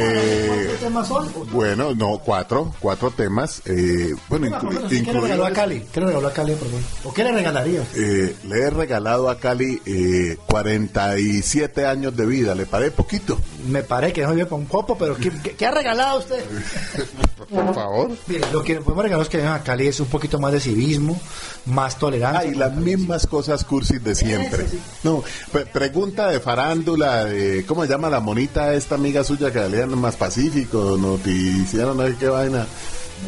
[0.00, 0.47] eh, ¿Cuántos
[0.88, 1.28] temas son?
[1.52, 3.62] bueno, no, cuatro, cuatro temas.
[3.66, 5.84] Eh, bueno, inclu- ¿Qué le regaló a Cali?
[5.92, 6.82] ¿Qué le regaló a Cali, por favor?
[7.04, 7.82] ¿O qué le regalaría?
[7.94, 13.38] Eh, le he regalado a Cali eh, 47 años de vida, ¿le parece poquito?
[13.68, 16.42] Me parece que no vive un popo, pero ¿qué, qué- qué ha regalado usted?
[17.48, 18.10] Por favor.
[18.26, 21.18] Mire, lo que podemos regalar es que a Cali es un poquito más de civismo,
[21.66, 22.40] más tolerancia.
[22.40, 24.66] Ay, las mismas cosas cursis de siempre.
[25.02, 25.22] No,
[25.52, 29.98] pre- pregunta de farándula, de, ¿cómo se llama la monita esta amiga suya que leían
[29.98, 32.66] más pacífico, noticiero, no sé qué vaina?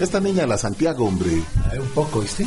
[0.01, 1.43] Esta niña, la Santiago, hombre.
[1.69, 2.47] Ay, un poco, ¿viste?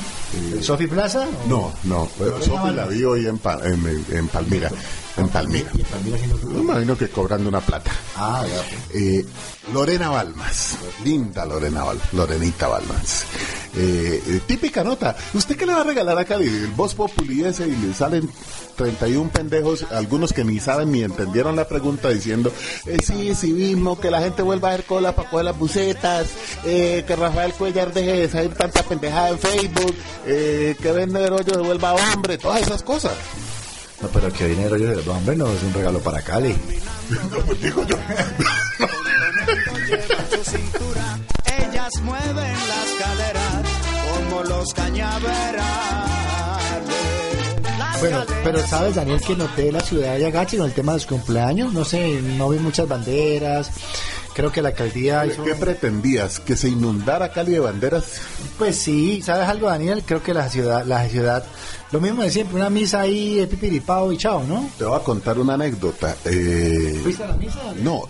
[0.61, 1.27] ¿Sofi Plaza?
[1.27, 2.07] o- No, no,
[2.41, 4.71] Sofi la vi hoy en, Pa- en, en Palmira.
[5.17, 5.69] En Palmira.
[5.75, 7.91] Y Me imagino que cobrando una plata.
[8.15, 8.63] Ah, ya.
[8.87, 9.01] pues.
[9.03, 9.25] Eh,
[9.73, 13.25] Lorena Balmas, linda Lorena Balmas, Lorenita Balmas.
[13.75, 15.15] Eh, típica nota.
[15.33, 16.47] ¿Usted qué le va a regalar a Cali?
[16.47, 18.29] El Voz Populi ese y le salen
[18.75, 22.51] 31 pendejos, algunos que ni saben ni entendieron la pregunta diciendo,
[22.85, 26.27] eh, sí, civismo, que la gente vuelva a hacer cola para coger las bucetas,
[26.65, 31.53] eh, que Rafael Cuellar deje de salir tanta pendejada en Facebook, eh, que Vende Rollo
[31.53, 33.13] se vuelva hombre, todas esas cosas.
[34.01, 36.55] No, pero que viene el rollo del hombre no es un regalo para Cali.
[37.45, 37.97] Pues digo yo.
[41.59, 43.63] Ellas mueven las caderas
[44.13, 45.63] como los cañaverales.
[47.77, 50.97] Las Bueno, pero sabes, Daniel, que noté la ciudad de Agachi con el tema de
[50.99, 51.73] los cumpleaños.
[51.73, 53.71] No sé, no vi muchas banderas.
[54.33, 55.43] Creo que la alcaldía hizo...
[55.43, 56.39] ¿Qué pretendías?
[56.39, 58.19] ¿Que se inundara Cali de banderas?
[58.57, 60.03] Pues sí, ¿sabes algo, Daniel?
[60.05, 61.43] Creo que la ciudad, la ciudad,
[61.91, 64.69] lo mismo de siempre, una misa ahí de pipiripao y chao, ¿no?
[64.77, 66.15] Te voy a contar una anécdota.
[66.25, 67.59] Eh, ¿Fuiste a la misa?
[67.83, 68.01] no,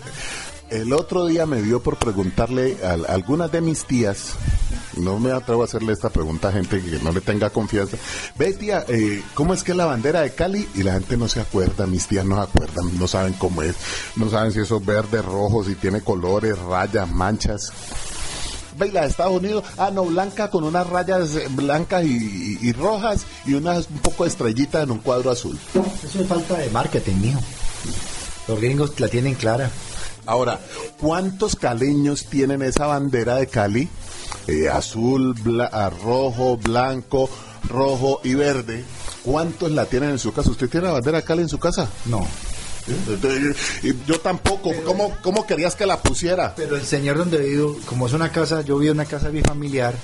[0.74, 4.32] el otro día me dio por preguntarle a, algunas de mis tías,
[4.96, 7.96] no me atrevo a hacerle esta pregunta a gente que no le tenga confianza.
[8.36, 10.68] Ve tía, eh, ¿cómo es que es la bandera de Cali?
[10.74, 13.76] Y la gente no se acuerda, mis tías no se acuerdan, no saben cómo es,
[14.16, 17.72] no saben si eso es verde, rojo, si tiene colores, rayas, manchas.
[18.76, 23.24] Ve la de Estados Unidos, ah, no, blanca con unas rayas eh, blancas y, rojas
[23.46, 25.56] y unas un poco estrellitas en un cuadro azul.
[26.04, 27.40] Eso es falta de marketing, mijo.
[28.48, 29.70] Los gringos la tienen clara.
[30.26, 30.58] Ahora,
[31.00, 33.88] ¿cuántos caleños tienen esa bandera de Cali?
[34.46, 37.28] Eh, azul, bla- ah, rojo, blanco,
[37.68, 38.84] rojo y verde.
[39.22, 40.50] ¿Cuántos la tienen en su casa?
[40.50, 41.88] ¿Usted tiene la bandera de Cali en su casa?
[42.06, 42.26] No.
[42.86, 44.70] Eh, eh, Yo tampoco.
[44.84, 46.54] ¿Cómo, ¿Cómo querías que la pusiera?
[46.54, 49.94] Pero el señor donde vivo, como es una casa, yo vivo en una casa bifamiliar,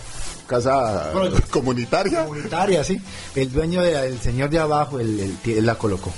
[0.47, 1.13] ¿Casa
[1.51, 2.25] comunitaria?
[2.25, 3.01] comunitaria, ¿sí?
[3.37, 6.13] El dueño del señor de abajo, él, él- él la colocó.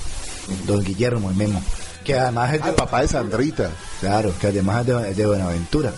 [0.66, 1.62] Don Guillermo, el Memo.
[2.04, 3.70] Que además es de, Ah, papá de Sandrita.
[4.00, 5.92] Claro, que además es de, es de Buenaventura.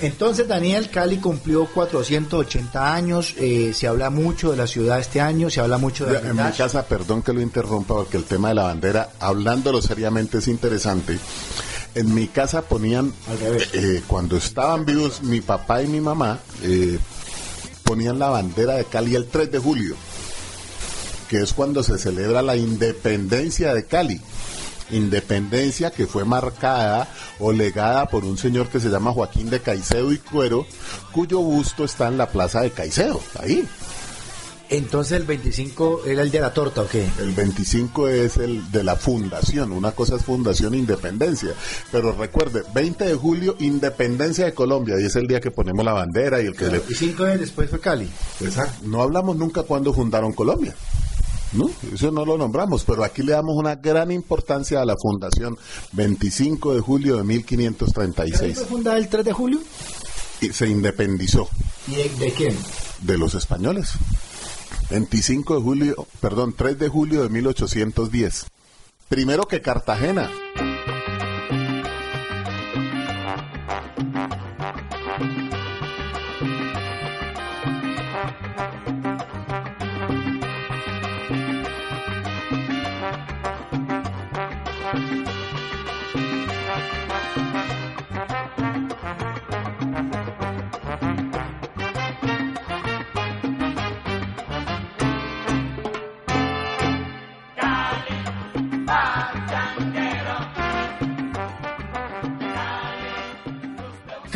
[0.00, 5.50] Entonces Daniel Cali cumplió 480 años, eh, se habla mucho de la ciudad este año,
[5.50, 8.50] se habla mucho de Ya, En mi casa, perdón que lo interrumpa, porque el tema
[8.50, 11.18] de la bandera, hablándolo seriamente, es interesante.
[11.96, 13.12] En mi casa ponían,
[13.72, 16.96] eh, cuando estaban vivos mi papá y mi mamá, eh,
[17.82, 19.96] ponían la bandera de Cali el 3 de julio,
[21.28, 24.20] que es cuando se celebra la independencia de Cali.
[24.90, 30.12] Independencia que fue marcada o legada por un señor que se llama Joaquín de Caicedo
[30.12, 30.66] y Cuero,
[31.12, 33.66] cuyo busto está en la plaza de Caicedo, ahí.
[34.70, 37.08] Entonces el 25 era el de la torta, ¿o qué?
[37.20, 41.54] El 25 es el de la fundación, una cosa es Fundación Independencia,
[41.90, 45.94] pero recuerde, 20 de julio, Independencia de Colombia, y es el día que ponemos la
[45.94, 46.82] bandera y el que le...
[46.86, 48.10] Y cinco años después fue Cali.
[48.40, 48.86] Exacto.
[48.86, 50.74] No hablamos nunca cuando fundaron Colombia.
[51.52, 51.70] ¿No?
[51.94, 55.56] Eso no lo nombramos, pero aquí le damos una gran importancia a la fundación
[55.92, 59.60] 25 de julio de ¿Cali 1536 fue fundada el 3 de julio?
[60.40, 61.48] y se independizó
[61.88, 62.56] ¿Y de, de quién?
[63.02, 63.92] de los españoles.
[64.90, 68.46] 25 de julio, perdón, 3 de julio de 1810.
[69.08, 70.30] Primero que Cartagena.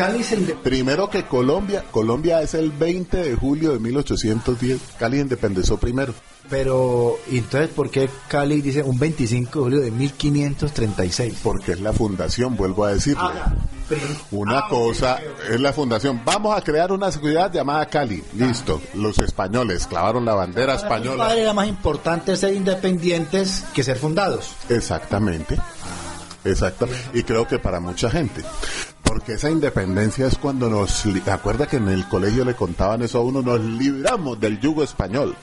[0.06, 4.80] Cali es el de- Primero que Colombia, Colombia es el 20 de julio de 1810.
[4.98, 6.14] Cali independizó primero.
[6.50, 11.38] Pero, ¿y entonces por qué Cali dice un 25 de julio de 1536?
[11.42, 13.22] Porque es la fundación, vuelvo a decirle.
[14.32, 16.22] Una cosa es la fundación.
[16.24, 18.22] Vamos a crear una ciudad llamada Cali.
[18.36, 18.80] Listo.
[18.94, 21.26] Los españoles clavaron la bandera Para española.
[21.28, 24.52] padre era más importante ser independientes que ser fundados.
[24.68, 25.58] Exactamente.
[26.44, 26.88] Exacto.
[27.14, 28.42] Y creo que para mucha gente.
[29.12, 31.04] Porque esa independencia es cuando nos...
[31.30, 35.36] Acuerda que en el colegio le contaban eso a uno, nos libramos del yugo español.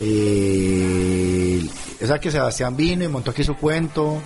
[0.00, 1.66] Eh,
[2.02, 4.20] o sea que Sebastián vino y montó aquí su cuento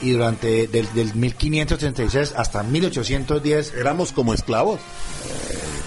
[0.00, 4.78] y durante del, del 1536 hasta 1810 Éramos como esclavos.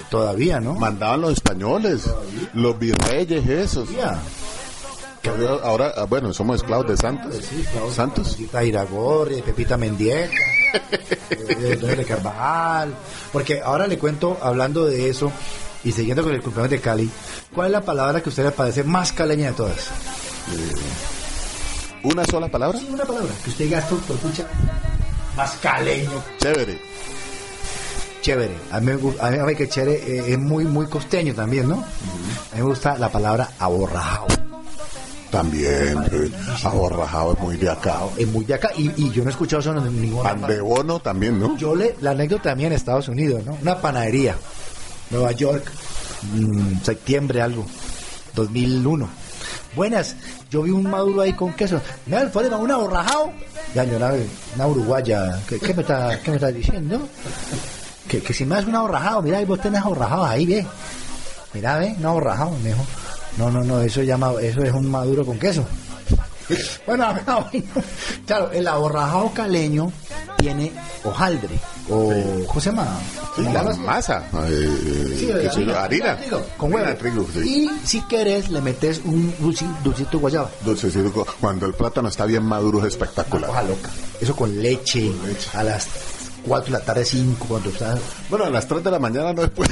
[0.09, 0.75] todavía, ¿no?
[0.75, 2.09] Mandaban los españoles,
[2.53, 3.87] los virreyes esos.
[3.87, 4.19] Todavía.
[5.63, 7.39] Ahora, ah, bueno, somos esclavos de Santos.
[7.95, 8.35] Santos.
[8.35, 10.33] Pepita Iragorri, de Pepita Mendieta,
[11.29, 12.93] de, de, Carvajal.
[13.31, 15.31] Porque ahora le cuento, hablando de eso
[15.83, 17.09] y siguiendo con el cumpleaños de Cali,
[17.53, 19.89] ¿cuál es la palabra que usted le parece más caleña de todas?
[22.03, 22.79] Una sola palabra.
[22.89, 24.47] Una palabra que usted diga por escucha,
[25.35, 26.23] más caleño.
[26.39, 26.79] Chévere.
[28.21, 28.55] Chévere.
[28.71, 31.75] A mí me gusta, a mí que chévere eh, es muy, muy costeño también, ¿no?
[31.75, 34.50] A mí me gusta la palabra aborrajado.
[35.31, 35.97] También.
[36.63, 38.01] Aborrajado es muy de acá.
[38.17, 40.59] Es muy de acá y, y yo no he escuchado eso en ninguna Pan de
[40.61, 41.57] bono también, ¿no?
[41.57, 43.57] Yo le, la anécdota también en Estados Unidos, ¿no?
[43.61, 44.35] Una panadería,
[45.09, 45.71] Nueva York,
[46.33, 47.65] mm, septiembre algo,
[48.35, 49.07] 2001.
[49.75, 50.15] Buenas,
[50.49, 51.79] yo vi un maduro ahí con queso.
[52.05, 53.31] Mira, fue un aborrajado.
[53.73, 54.11] Ya, yo una,
[54.55, 57.07] una uruguaya, ¿qué, qué me está, qué me está diciendo?
[58.09, 60.65] Que, que si me das un aborrajado, mira, vos tenés aborrajado ahí, ve.
[61.53, 62.85] Mira, ve, un aborrajado, me dijo.
[63.37, 65.65] No, no, no, eso, llama, eso es un maduro con queso.
[66.85, 67.13] Bueno, a
[67.53, 67.63] ver,
[68.25, 69.91] claro, el aborrajado caleño
[70.37, 70.71] tiene
[71.03, 71.57] hojaldre
[71.89, 72.11] o
[72.47, 72.99] ¿cómo se llama?
[73.35, 74.23] Sí, la masa.
[74.49, 76.93] eh, Sí, que se- harina, trigo, con huevo.
[76.97, 77.25] Trigo.
[77.45, 80.49] Y si querés le metes un dulci- dulcito guayaba.
[80.65, 81.25] Dulcecito.
[81.39, 83.49] Cuando el plátano está bien maduro es espectacular.
[83.49, 83.89] Hoja loca.
[84.19, 85.09] Eso con leche,
[85.53, 85.87] a las
[86.45, 87.97] 4 de la tarde, 5, cuando está.
[88.29, 89.69] Bueno, a las 3 de la mañana no después.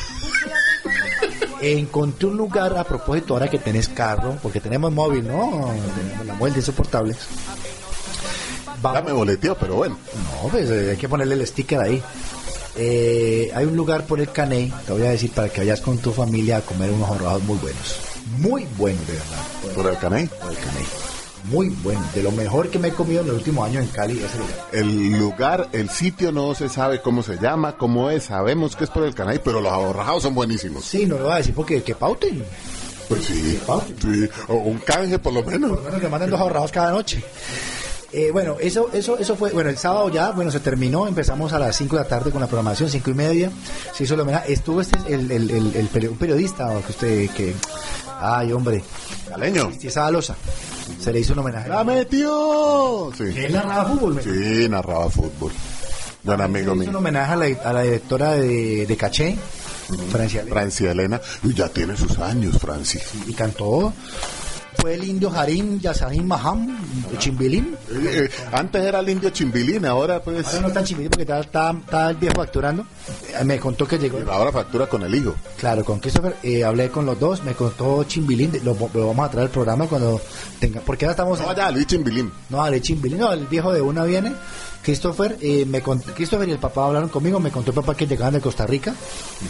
[1.62, 5.72] Encontré un lugar a propósito ahora que tenés carro, porque tenemos móvil, ¿no?
[5.96, 7.18] Tenemos la móvil de insoportables.
[8.82, 9.98] Ya me boleteó, pero bueno.
[10.16, 12.02] No, pues eh, hay que ponerle el sticker ahí.
[12.78, 15.98] Eh, hay un lugar por el Caney, te voy a decir, para que vayas con
[15.98, 17.96] tu familia a comer unos ahorrados muy buenos.
[18.38, 19.76] Muy buenos, de verdad.
[19.76, 20.28] Por el caney.
[20.28, 20.99] por el Caney.
[21.50, 22.02] Muy bueno.
[22.14, 24.40] De lo mejor que me he comido en los últimos años en Cali es el
[24.40, 24.68] lugar.
[24.72, 28.26] El lugar, el sitio no se sabe cómo se llama, cómo es.
[28.26, 30.86] Sabemos que es por el caney, pero los aborrajados son buenísimos.
[30.86, 32.44] Sí, no lo voy a decir porque que pauten.
[33.08, 33.60] Pues sí.
[34.02, 34.30] sí.
[34.48, 35.82] O un canje por lo menos.
[35.82, 37.24] Bueno, que manden dos ahorrados cada noche.
[38.12, 41.60] Eh, bueno, eso, eso, eso fue, bueno, el sábado ya, bueno, se terminó, empezamos a
[41.60, 43.52] las 5 de la tarde con la programación, cinco y media,
[43.94, 47.54] se hizo el homenaje, estuvo este, el, el, el, el periodista, que usted, que,
[48.20, 48.84] ay, hombre,
[49.28, 49.68] Caleño.
[49.68, 50.36] Cristian Loza,
[51.00, 51.70] se le hizo un homenaje.
[51.70, 53.12] ¡La metió!
[53.18, 53.24] Sí.
[53.36, 55.52] Él narraba fútbol, me- Sí, narraba fútbol.
[56.24, 56.98] Buen amigo se le hizo un mío.
[57.00, 59.38] homenaje a la, a la directora de, de Caché,
[60.12, 61.20] Francia, Francia Elena.
[61.44, 63.04] Uy, ya tiene sus años, Francis.
[63.28, 63.94] y cantó,
[64.80, 66.78] fue el indio Harim Yasahin Maham,
[67.18, 70.46] Chimbilín, Eh, eh, antes era el indio Chimbilín, ahora pues...
[70.48, 72.86] ahora no está Chimbilín porque está, está, está el viejo facturando,
[73.40, 75.36] Eh, me contó que llegó Ahora factura con el hijo.
[75.60, 79.32] Claro, con Christopher eh, hablé con los dos, me contó Chimbilín, lo, lo vamos a
[79.32, 80.22] traer al programa cuando
[80.60, 81.40] tenga, porque ahora estamos...
[81.40, 82.32] No, ya, Luis Chimbilín.
[82.50, 84.34] No, Ale Chimbilín, no, el viejo de una viene,
[84.84, 88.34] Christopher, eh, me Christopher y el papá hablaron conmigo, me contó el papá que llegaban
[88.34, 88.96] de Costa Rica,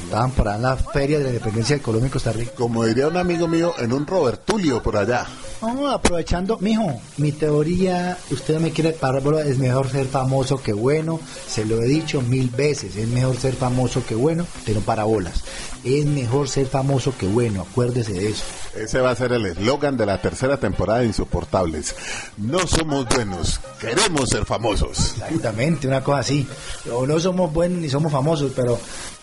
[0.04, 2.52] estaban para la feria de la independencia de Colombia en Costa Rica.
[2.56, 5.26] Como diría un amigo mío, en un Robertulio por allá.
[5.62, 10.72] No, aprovechando, mijo, mi teoría, usted no me quiere parar, es mejor ser famoso que
[10.72, 15.04] bueno, se lo he dicho mil veces, es mejor ser famoso que bueno, pero para
[15.04, 15.44] bolas.
[15.84, 18.44] Es mejor ser famoso que bueno, acuérdese de eso.
[18.76, 21.96] Ese va a ser el eslogan de la tercera temporada de Insoportables.
[22.38, 25.16] No somos buenos, queremos ser famosos.
[25.30, 26.48] Exactamente, una cosa así.
[26.92, 28.80] O no somos buenos ni somos famosos, pero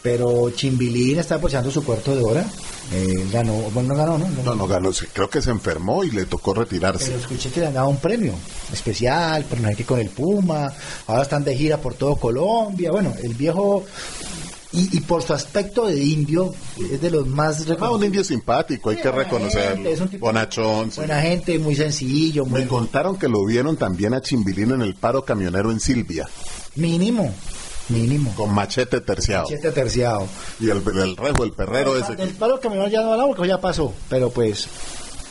[0.07, 2.47] pero Chimbilín está posando su cuarto de hora.
[2.93, 4.29] Eh, ganó, bueno, no ganó, ¿no?
[4.45, 7.07] No, no ganó, creo que se enfermó y le tocó retirarse.
[7.07, 8.33] Pero escuché que le han dado un premio
[8.73, 10.73] especial, pero no hay que con el Puma.
[11.09, 12.93] Ahora están de gira por todo Colombia.
[12.93, 13.85] Bueno, el viejo.
[14.77, 16.55] Y, y por su aspecto de indio,
[16.93, 18.05] es de los más Ah, un reconocidos.
[18.07, 19.89] indio simpático, hay que Buena gente, reconocerlo.
[19.91, 20.91] es un tipo- Bonachón.
[20.93, 20.99] sí.
[20.99, 24.95] Buena gente, muy sencillo, muy Me contaron que lo vieron también a Chimbilín en el
[24.95, 26.29] paro camionero en Silvia,
[26.75, 27.33] mínimo,
[27.89, 28.35] mínimo.
[28.37, 29.47] con machete terciado.
[29.47, 30.27] Siete terciado.
[30.61, 32.13] Y el, el rejo, el perrero ese.
[32.23, 34.69] El paro caminón ya no hablamos porque ya pasó, pero pues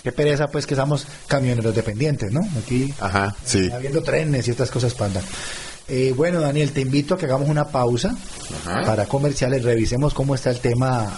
[0.03, 2.41] Qué pereza, pues, que somos camioneros dependientes, ¿no?
[2.63, 3.72] Aquí, Ajá, sí.
[3.72, 5.24] habiendo trenes y estas cosas para andar.
[5.88, 8.15] Eh, bueno, Daniel, te invito a que hagamos una pausa
[8.86, 11.11] para comerciales, revisemos cómo está el tema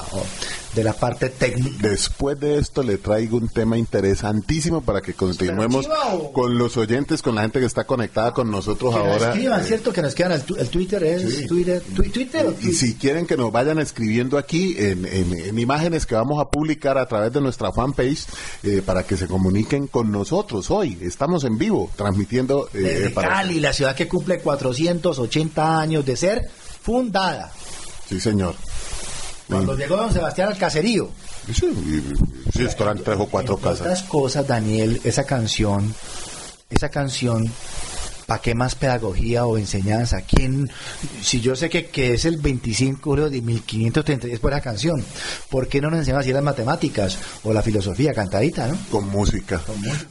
[0.77, 1.87] de la parte técnica.
[1.89, 5.87] Después de esto le traigo un tema interesantísimo para que continuemos
[6.33, 9.33] con los oyentes, con la gente que está conectada con nosotros Que nos ahora.
[9.33, 9.91] escriban, Eh, ¿cierto?
[9.91, 11.47] Que nos quieran, el, Twitter es Sí.
[11.47, 15.57] Twitter, twi- Twitter o Y si quieren que nos vayan escribiendo aquí en, en- en
[15.59, 18.25] imágenes que vamos a publicar a través de nuestra fanpage
[18.63, 20.95] eh, para que se comuniquen con nosotros hoy.
[21.01, 26.15] Estamos en vivo transmitiendo eh, Desde para- Cali, la ciudad que cumple 480 años de
[26.15, 26.49] ser
[26.83, 27.51] fundada.
[28.07, 28.53] Sí, señor.
[29.47, 29.77] Cuando Mm.
[29.77, 31.09] llegó don Sebastián al caserío.
[31.53, 31.73] Sí,
[32.53, 33.81] sí, eran tres o cuatro Entre casas.
[33.81, 35.93] otras cosas, Daniel, esa canción,
[36.69, 37.49] esa canción,
[38.27, 40.21] ¿para qué más pedagogía o enseñanza?
[40.21, 40.69] ¿Quién,
[41.23, 45.03] si yo sé que, que es el 25 de 1533 por esa canción,
[45.49, 48.77] ¿por qué no nos enseñan así las matemáticas o la filosofía cantadita, no?
[48.91, 49.61] Con música.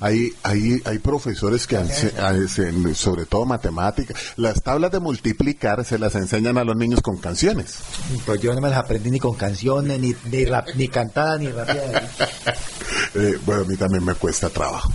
[0.01, 5.99] Hay, hay, hay profesores que ense- hacen, sobre todo matemáticas, las tablas de multiplicar se
[5.99, 7.77] las enseñan a los niños con canciones.
[8.25, 11.49] Pues yo no me las aprendí ni con canciones, ni, ni, rap- ni cantadas, ni
[11.49, 12.03] rapeadas.
[13.15, 14.91] Eh, bueno, a mí también me cuesta trabajo.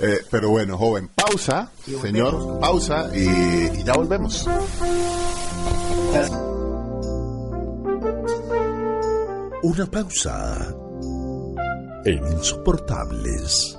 [0.00, 1.70] Eh, pero bueno, joven, pausa,
[2.02, 4.48] señor, pausa y, y ya volvemos.
[9.62, 10.74] Una pausa
[12.04, 13.78] en Insoportables.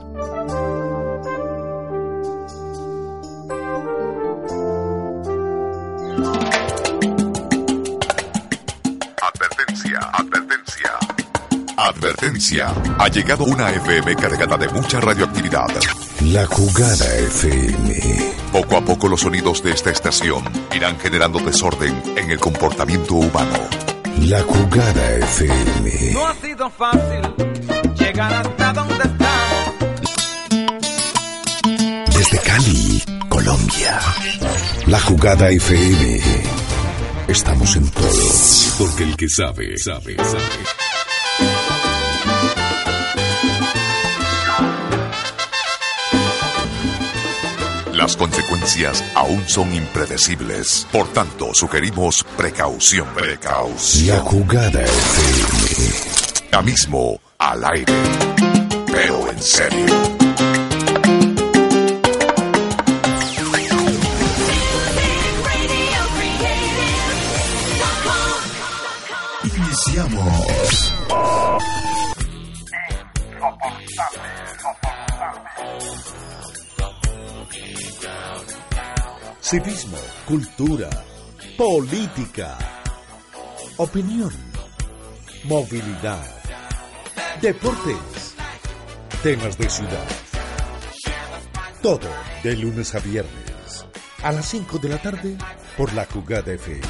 [9.21, 10.91] Advertencia, advertencia.
[11.77, 12.73] Advertencia.
[12.97, 15.67] Ha llegado una FM cargada de mucha radioactividad.
[16.25, 18.33] La jugada FM.
[18.51, 20.43] Poco a poco los sonidos de esta estación
[20.73, 23.57] irán generando desorden en el comportamiento humano.
[24.21, 26.13] La jugada FM.
[26.13, 27.21] No ha sido fácil
[27.97, 29.73] llegar hasta donde estamos.
[32.15, 33.99] Desde Cali, Colombia.
[34.85, 36.21] La jugada FM.
[37.27, 38.31] Estamos en todo.
[38.77, 40.80] Porque el que sabe, sabe, sabe.
[48.11, 50.85] Las consecuencias aún son impredecibles.
[50.91, 53.07] Por tanto, sugerimos precaución.
[53.15, 54.19] La Precaución.
[54.19, 56.49] jugada FM.
[56.51, 57.93] Ya mismo al aire.
[58.91, 60.10] Pero en serio.
[79.51, 80.89] Civismo, cultura,
[81.57, 82.57] política,
[83.75, 84.31] opinión,
[85.43, 86.25] movilidad,
[87.41, 88.33] deportes,
[89.21, 90.07] temas de ciudad.
[91.81, 92.07] Todo
[92.43, 93.85] de lunes a viernes
[94.23, 95.37] a las 5 de la tarde
[95.75, 96.87] por la Jugada FM.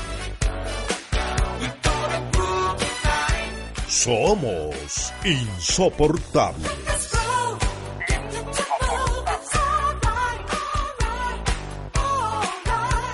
[3.88, 6.91] Somos insoportables.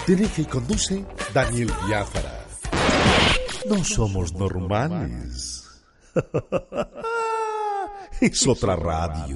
[0.08, 2.46] Dirige y conduce Daniel Biafara.
[3.68, 5.66] No somos normales.
[8.22, 9.36] es otra radio.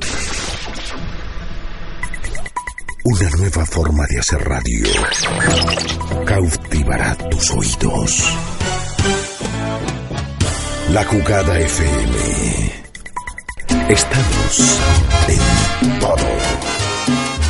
[3.03, 4.87] Una nueva forma de hacer radio.
[6.25, 8.33] Cautivará tus oídos.
[10.91, 12.15] La jugada FM.
[13.89, 14.79] Estamos
[15.27, 17.40] en todo.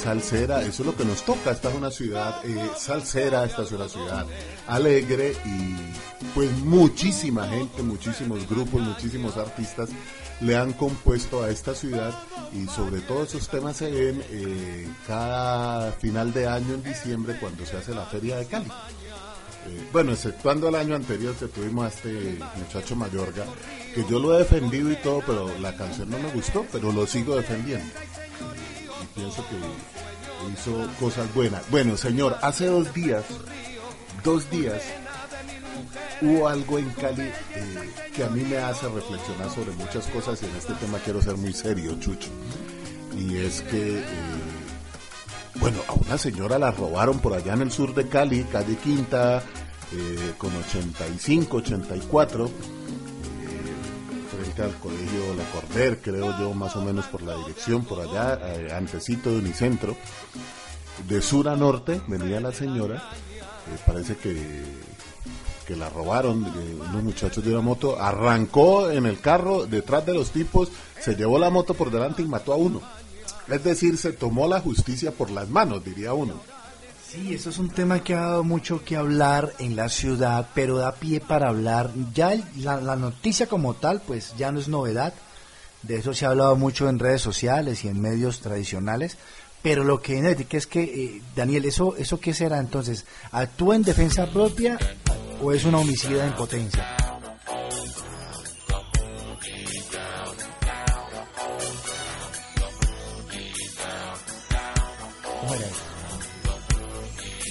[0.00, 1.50] Salsera, eso es lo que nos toca.
[1.50, 4.26] Esta es una ciudad eh, salsera, esta es una ciudad
[4.66, 5.76] alegre y
[6.34, 9.90] pues muchísima gente, muchísimos grupos, muchísimos artistas
[10.40, 12.14] le han compuesto a esta ciudad
[12.54, 17.66] y sobre todo esos temas se ven eh, cada final de año en diciembre cuando
[17.66, 18.70] se hace la Feria de Cali.
[19.66, 23.44] Eh, bueno, exceptuando el año anterior que tuvimos a este muchacho Mayorga,
[23.94, 27.06] que yo lo he defendido y todo, pero la canción no me gustó, pero lo
[27.06, 27.92] sigo defendiendo.
[29.20, 31.70] Pienso que hizo cosas buenas.
[31.70, 33.22] Bueno, señor, hace dos días,
[34.24, 34.82] dos días,
[36.22, 40.46] hubo algo en Cali eh, que a mí me hace reflexionar sobre muchas cosas y
[40.46, 42.30] en este tema quiero ser muy serio, Chucho.
[43.14, 44.04] Y es que eh,
[45.56, 49.42] Bueno, a una señora la robaron por allá en el sur de Cali, calle Quinta,
[49.92, 52.50] eh, con 85, 84,
[54.50, 58.38] frente al colegio La Corder, creo yo, más o menos por la dirección, por allá,
[58.42, 59.96] eh, antecito de Unicentro.
[61.08, 64.62] De sur a norte venía la señora, eh, parece que,
[65.66, 70.14] que la robaron, eh, unos muchachos de una moto, arrancó en el carro detrás de
[70.14, 70.70] los tipos,
[71.00, 72.80] se llevó la moto por delante y mató a uno.
[73.48, 76.34] Es decir, se tomó la justicia por las manos, diría uno.
[77.10, 80.76] Sí, eso es un tema que ha dado mucho que hablar en la ciudad, pero
[80.76, 81.90] da pie para hablar.
[82.14, 85.12] Ya la, noticia como tal, pues ya no es novedad.
[85.82, 89.16] De eso se ha hablado mucho en redes sociales y en medios tradicionales.
[89.60, 93.04] Pero lo que viene es que, eh, Daniel, ¿eso, ¿eso qué será entonces?
[93.32, 94.78] ¿Actúa en defensa propia
[95.42, 96.96] o es una homicida en potencia?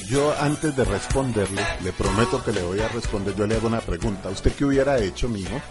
[0.09, 3.81] Yo antes de responderle, le prometo que le voy a responder, yo le hago una
[3.81, 4.29] pregunta.
[4.29, 5.61] ¿Usted qué hubiera hecho, mijo?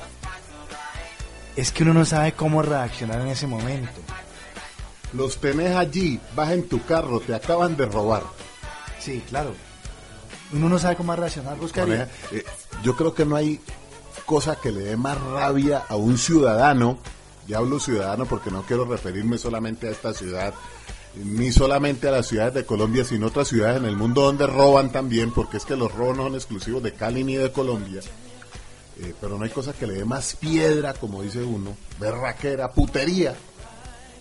[1.56, 4.00] Es que uno no sabe cómo reaccionar en ese momento.
[5.12, 8.22] Los tenés allí, vas en tu carro, te acaban de robar.
[9.00, 9.54] Sí, claro.
[10.52, 11.56] Uno no sabe cómo reaccionar.
[11.96, 12.44] Maneja- eh,
[12.84, 13.60] yo creo que no hay
[14.24, 16.98] cosa que le dé más rabia a un ciudadano,
[17.48, 20.54] ya hablo ciudadano porque no quiero referirme solamente a esta ciudad,
[21.14, 24.90] ni solamente a las ciudades de Colombia, sino otras ciudades en el mundo donde roban
[24.92, 28.00] también, porque es que los robos no son exclusivos de Cali ni de Colombia.
[29.00, 33.34] Eh, pero no hay cosa que le dé más piedra, como dice uno, berraquera, putería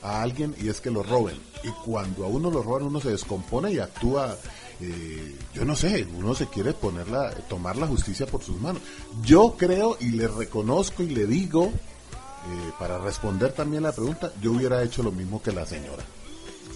[0.03, 1.39] a alguien y es que lo roben.
[1.63, 4.35] Y cuando a uno lo roban, uno se descompone y actúa,
[4.79, 8.81] eh, yo no sé, uno se quiere ponerla, tomar la justicia por sus manos.
[9.23, 14.51] Yo creo y le reconozco y le digo, eh, para responder también la pregunta, yo
[14.51, 16.03] hubiera hecho lo mismo que la señora.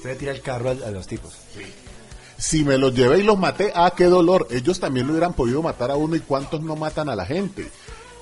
[0.02, 1.32] Usted tira el carro a, los tipos.
[2.36, 4.47] Si me los llevé y los maté, ah, qué dolor.
[4.49, 7.70] Ellos también lo hubieran podido matar a uno y cuántos no matan a la gente.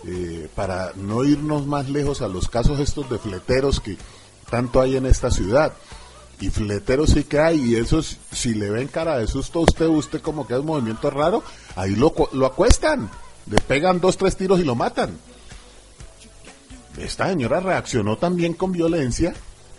[0.05, 3.95] Eh, para no irnos más lejos a los casos estos de fleteros que
[4.49, 5.71] tanto hay en esta ciudad.
[6.41, 9.87] Y fleteros sí que hay, y esos, si le ven cara de susto a usted,
[9.87, 11.45] usted como que es un movimiento raro,
[11.77, 13.09] ahí lo, lo acuestan,
[13.45, 15.17] le pegan dos, tres tiros y lo matan.
[16.97, 19.33] Esta señora reaccionó también con violencia,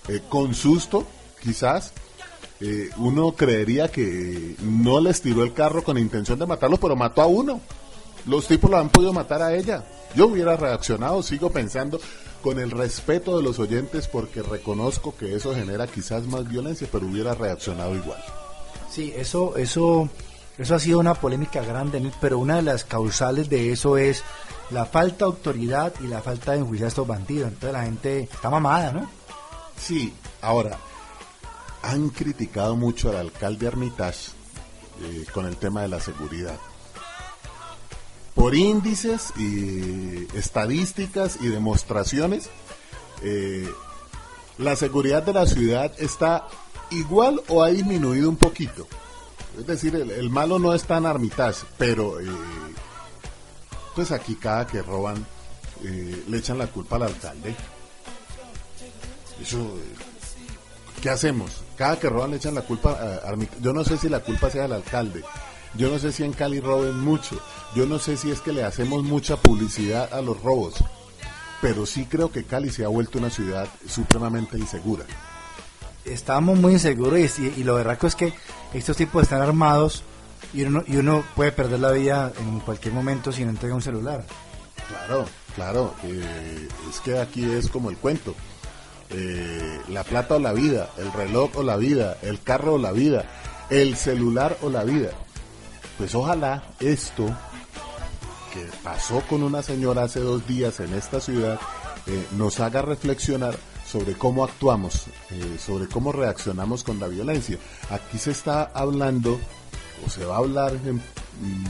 [0.08, 1.06] eh, con susto,
[1.42, 1.92] quizás.
[2.60, 7.22] Eh, uno creería que no les tiró el carro con intención de matarlo, pero mató
[7.22, 7.60] a uno.
[8.26, 9.84] Los tipos lo han podido matar a ella.
[10.14, 12.00] Yo hubiera reaccionado, sigo pensando,
[12.42, 17.06] con el respeto de los oyentes, porque reconozco que eso genera quizás más violencia, pero
[17.06, 18.22] hubiera reaccionado igual.
[18.90, 20.08] Sí, eso, eso,
[20.58, 24.22] eso ha sido una polémica grande, pero una de las causales de eso es
[24.70, 27.48] la falta de autoridad y la falta de enjuiciar a estos bandidos.
[27.48, 29.10] Entonces la gente está mamada, ¿no?
[29.76, 30.12] Sí,
[30.42, 30.78] ahora,
[31.82, 34.30] han criticado mucho al alcalde Armitage
[35.02, 36.58] eh, con el tema de la seguridad.
[38.34, 42.48] Por índices y estadísticas y demostraciones,
[43.22, 43.68] eh,
[44.58, 46.46] la seguridad de la ciudad está
[46.90, 48.86] igual o ha disminuido un poquito.
[49.58, 52.26] Es decir, el, malo no está en Armitage, pero eh,
[53.94, 55.26] pues aquí cada que roban
[55.84, 57.54] eh, le echan la culpa al alcalde.
[59.40, 59.76] Eso,
[61.00, 61.62] ¿qué hacemos?
[61.76, 63.60] Cada que roban le echan la culpa a Armitage.
[63.60, 65.24] Yo no sé si la culpa sea del alcalde.
[65.74, 67.40] Yo no sé si en Cali roben mucho.
[67.74, 70.74] Yo no sé si es que le hacemos mucha publicidad a los robos.
[71.62, 75.04] Pero sí creo que Cali se ha vuelto una ciudad supremamente insegura.
[76.04, 78.32] Estábamos muy inseguros y, y, y lo berraco es que
[78.72, 80.02] estos tipos están armados
[80.52, 83.82] y uno, y uno puede perder la vida en cualquier momento si no entrega un
[83.82, 84.24] celular.
[84.88, 85.94] Claro, claro.
[86.02, 88.34] eh, es que aquí es como el cuento.
[89.12, 92.92] Eh, la plata o la vida, el reloj o la vida, el carro o la
[92.92, 93.24] vida,
[93.68, 95.10] el celular o la vida.
[95.98, 97.26] Pues ojalá esto
[98.54, 101.58] que pasó con una señora hace dos días en esta ciudad
[102.06, 107.58] eh, nos haga reflexionar sobre cómo actuamos, eh, sobre cómo reaccionamos con la violencia.
[107.90, 109.40] Aquí se está hablando,
[110.06, 111.66] o se va a hablar en mm,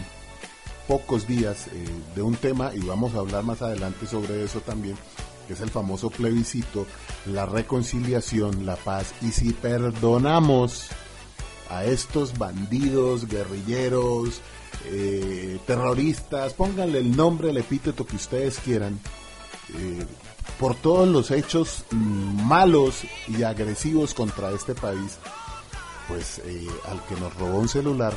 [0.86, 1.68] pocos días
[2.14, 4.96] de un tema, y vamos a hablar más adelante sobre eso también,
[5.50, 6.86] que es el famoso plebiscito,
[7.26, 10.86] la reconciliación, la paz, y si perdonamos
[11.68, 14.42] a estos bandidos, guerrilleros,
[14.84, 19.00] eh, terroristas, pónganle el nombre, el epíteto que ustedes quieran,
[19.74, 20.06] eh,
[20.60, 25.18] por todos los hechos malos y agresivos contra este país,
[26.06, 28.14] pues eh, al que nos robó un celular,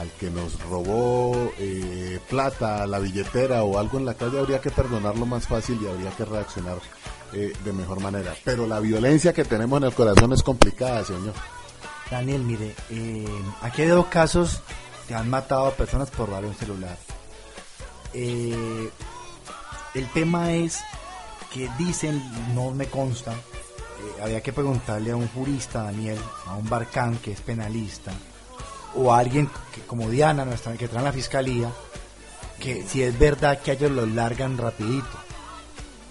[0.00, 4.70] al que nos robó eh, plata, la billetera o algo en la calle, habría que
[4.70, 6.78] perdonarlo más fácil y habría que reaccionar
[7.34, 8.34] eh, de mejor manera.
[8.42, 11.34] Pero la violencia que tenemos en el corazón es complicada, señor.
[12.10, 13.28] Daniel, mire, eh,
[13.60, 14.62] aquí hay dos casos
[15.06, 16.96] que han matado a personas por robar un celular.
[18.14, 18.90] Eh,
[19.94, 20.80] el tema es
[21.52, 22.22] que dicen,
[22.54, 27.32] no me consta, eh, había que preguntarle a un jurista, Daniel, a un barcán que
[27.32, 28.12] es penalista,
[28.94, 30.46] o alguien que, como Diana,
[30.78, 31.70] que trae la fiscalía,
[32.58, 35.18] que si es verdad que a ellos los largan rapidito,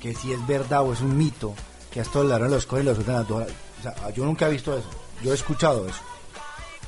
[0.01, 1.53] que si es verdad o es un mito,
[1.91, 3.49] que a estos ladrones los cogen y los sueltan a horas.
[3.79, 4.89] O sea, yo nunca he visto eso,
[5.23, 6.01] yo he escuchado eso.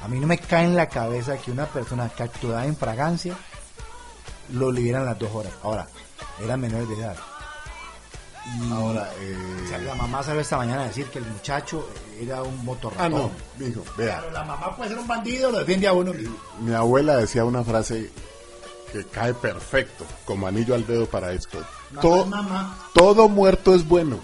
[0.03, 3.35] A mí no me cae en la cabeza que una persona capturada en fragancia
[4.53, 5.53] lo liberan las dos horas.
[5.63, 5.87] Ahora,
[6.43, 7.15] eran menores de edad.
[8.59, 11.87] Y Ahora, eh, o sea, la mamá salió esta mañana a decir que el muchacho
[12.19, 13.05] era un motorratón.
[13.05, 13.09] ah,
[13.57, 16.11] no, dijo, vea, Pero la mamá puede ser un bandido, lo defiende a uno.
[16.59, 18.09] mi abuela decía una frase
[18.91, 21.59] que cae perfecto, como anillo al dedo para esto.
[21.91, 22.77] Mamá To- es mamá.
[22.93, 24.19] todo muerto es bueno.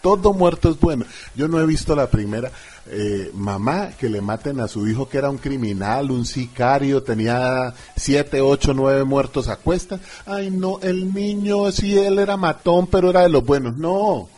[0.00, 1.04] Todo muerto es bueno.
[1.36, 2.50] Yo no he visto la primera
[2.86, 7.72] eh, mamá que le maten a su hijo que era un criminal, un sicario, tenía
[7.96, 10.00] siete, ocho, nueve muertos a cuestas.
[10.26, 13.76] Ay, no, el niño, sí, él era matón, pero era de los buenos.
[13.76, 14.28] No,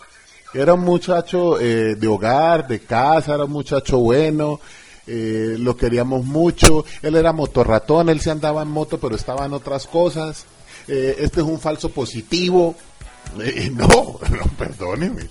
[0.53, 4.61] era un muchacho eh, de hogar, de casa, era un muchacho bueno,
[5.07, 9.53] eh, lo queríamos mucho, él era motorratón, él se andaba en moto, pero estaba en
[9.53, 10.47] otras cosas.
[10.87, 12.75] Eh, este es un falso positivo.
[13.41, 13.87] Eh, no,
[14.31, 15.29] no, perdóneme.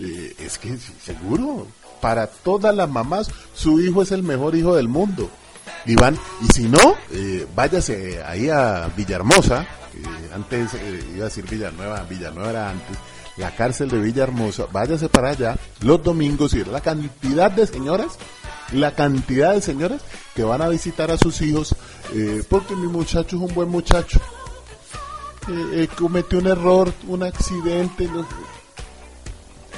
[0.00, 1.68] Eh, es que seguro,
[2.04, 5.30] para todas las mamás, su hijo es el mejor hijo del mundo.
[5.86, 9.66] Y van, y si no, eh, váyase ahí a Villahermosa,
[10.34, 12.98] antes eh, iba a decir Villanueva, Villanueva era antes,
[13.38, 18.18] la cárcel de Villahermosa, váyase para allá los domingos y la cantidad de señoras,
[18.72, 20.02] la cantidad de señoras
[20.34, 21.74] que van a visitar a sus hijos,
[22.12, 24.20] eh, porque mi muchacho es un buen muchacho.
[25.98, 28.26] Cometió un error, un accidente, no-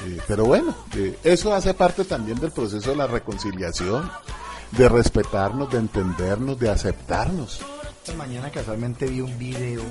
[0.05, 4.09] eh, pero bueno, eh, eso hace parte también del proceso de la reconciliación,
[4.71, 7.59] de respetarnos, de entendernos, de aceptarnos.
[8.03, 9.81] Esta mañana casualmente vi un video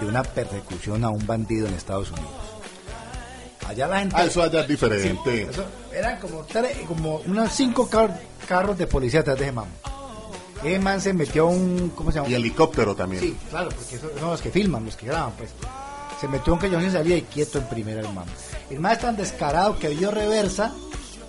[0.00, 2.30] de una persecución a un bandido en Estados Unidos.
[3.66, 4.14] Allá la gente...
[4.18, 5.44] Ah, eso allá es diferente.
[5.44, 5.64] Sí, eso
[5.94, 9.66] eran como, tres- como unos cinco car- carros de policía atrás de ese man.
[10.64, 11.92] Ese man se metió un...
[11.94, 12.28] ¿Cómo se llama?
[12.28, 13.22] Y helicóptero también.
[13.22, 15.50] Sí, claro, porque son los que filman, los que graban, pues.
[16.20, 18.26] Se metió un cañón y salía y quieto en primera el man.
[18.70, 20.72] El es tan descarado que dio reversa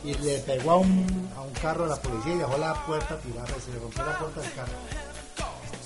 [0.04, 3.18] y le pegó a un, a un carro de la policía y dejó la puerta
[3.18, 4.72] tirada, se le rompió la puerta del carro.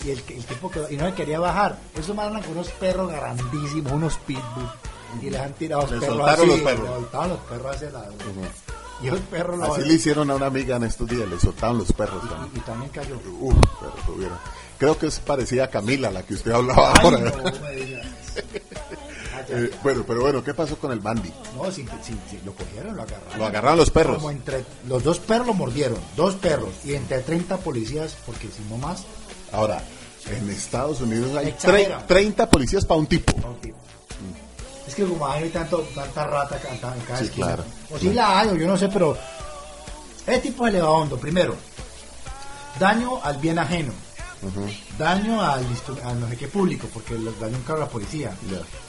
[0.05, 1.77] Y el, el tipo quedó, y no le quería bajar.
[1.97, 4.69] Esos man andan con unos perros grandísimos, unos pitbull.
[5.21, 6.89] Y les han tirado los Le perros soltaron así, los perros.
[6.89, 8.05] le soltaron los perros hacia la...
[9.01, 11.77] Y el perro lo Así le hicieron a una amiga en estos días, le soltaron
[11.79, 12.51] los perros también.
[12.55, 13.15] y, y también cayó.
[13.39, 14.37] Uf, pero tuvieron.
[14.79, 17.19] Creo que es parecida a Camila, la que usted hablaba Ay, ahora.
[17.19, 18.05] no me digas.
[19.49, 21.31] Eh, bueno, pero bueno, ¿qué pasó con el Bandy?
[21.55, 23.39] No, sí, sí, sí, lo cogieron, lo agarraron.
[23.39, 24.17] Lo agarraron los perros.
[24.17, 28.61] Como entre los dos perros lo mordieron, dos perros, y entre 30 policías, porque si
[28.69, 29.03] no más,
[29.53, 29.81] Ahora,
[30.29, 33.31] en Estados Unidos hay tre- 30 policías para un tipo.
[34.85, 37.47] Es que como hay tanto, tanta rata en cada Sí, esquina.
[37.47, 37.63] claro.
[37.91, 39.17] O si la hay, o yo no sé, pero
[40.25, 41.17] ese tipo de hondo.
[41.17, 41.55] Primero,
[42.79, 43.93] daño al bien ajeno.
[44.97, 45.65] Daño al,
[46.03, 48.35] al no sé qué público, porque lo dañó un carro a la policía.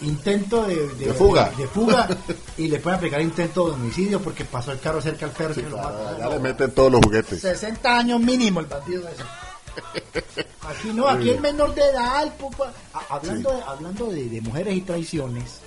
[0.03, 1.51] Intento de, De fuga.
[1.57, 2.09] De, fuga.
[2.59, 5.63] y le pueden aplicar intento de homicidio porque pasó el carro cerca al perro y
[5.63, 5.77] lo.
[6.19, 7.41] Ya le meten todos los juguetes.
[7.41, 9.23] 60 años mínimo el bandido ese.
[10.69, 12.71] Aquí no, aquí es menor de edad, el pupa.
[12.93, 15.61] A- Hablando, de, hablando de, de mujeres y traiciones,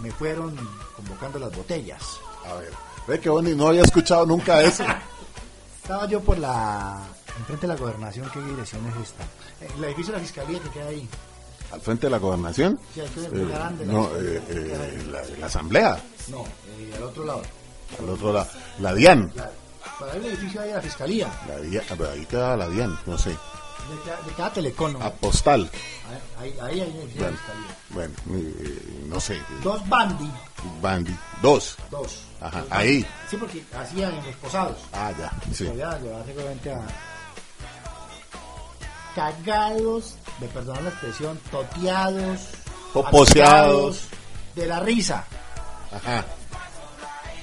[0.00, 0.56] me fueron
[0.96, 2.02] convocando las botellas.
[2.44, 2.72] A ver,
[3.06, 4.82] ve que Bonnie no había escuchado nunca eso.
[5.82, 7.02] Estaba yo por la.
[7.38, 9.24] Enfrente de la gobernación, ¿qué dirección es esta?
[9.60, 11.08] Eh, El edificio de la fiscalía que queda ahí.
[11.72, 12.78] Al frente de la gobernación.
[12.94, 16.02] Sí, hay que ver, Eh, grande, no, la- eh, eh, la, la asamblea.
[16.28, 17.42] No, eh, al otro lado.
[17.98, 18.48] Al otro lado.
[18.80, 19.32] La DIAN.
[19.34, 19.50] La,
[19.98, 21.32] para el edificio ahí de la fiscalía.
[21.48, 21.84] La DIAN.
[21.90, 23.30] a ver, Ahí queda la DIAN, no sé.
[23.30, 25.02] De, de cada telecono.
[25.02, 25.68] A postal.
[26.38, 27.76] Ahí, ahí hay edificio de Bueno, la fiscalía.
[27.90, 28.14] bueno
[28.60, 29.40] eh, no sé.
[29.64, 30.30] Dos bandi,
[30.80, 31.16] Bandy.
[31.40, 31.76] Dos.
[31.90, 32.20] dos.
[32.40, 33.00] Ajá, ahí.
[33.02, 33.08] bandi.
[33.30, 34.76] Sí, porque hacían en los posados.
[34.92, 35.32] Ah, ya.
[35.52, 35.64] Sí.
[35.66, 36.80] Seguramente a
[39.14, 42.40] cagados, me perdonan la expresión, toteados,
[42.92, 44.02] Poposeados.
[44.54, 45.24] de la risa.
[45.92, 46.24] Ajá.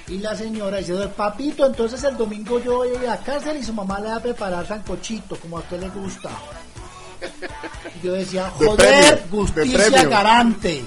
[0.07, 3.57] Y la señora diciendo, papito, entonces el domingo yo voy a ir a la cárcel
[3.57, 6.29] y su mamá le va a preparar sancochito, como a usted le gusta.
[8.01, 10.09] Y yo decía, De joder, premio, justicia premio".
[10.09, 10.83] garante.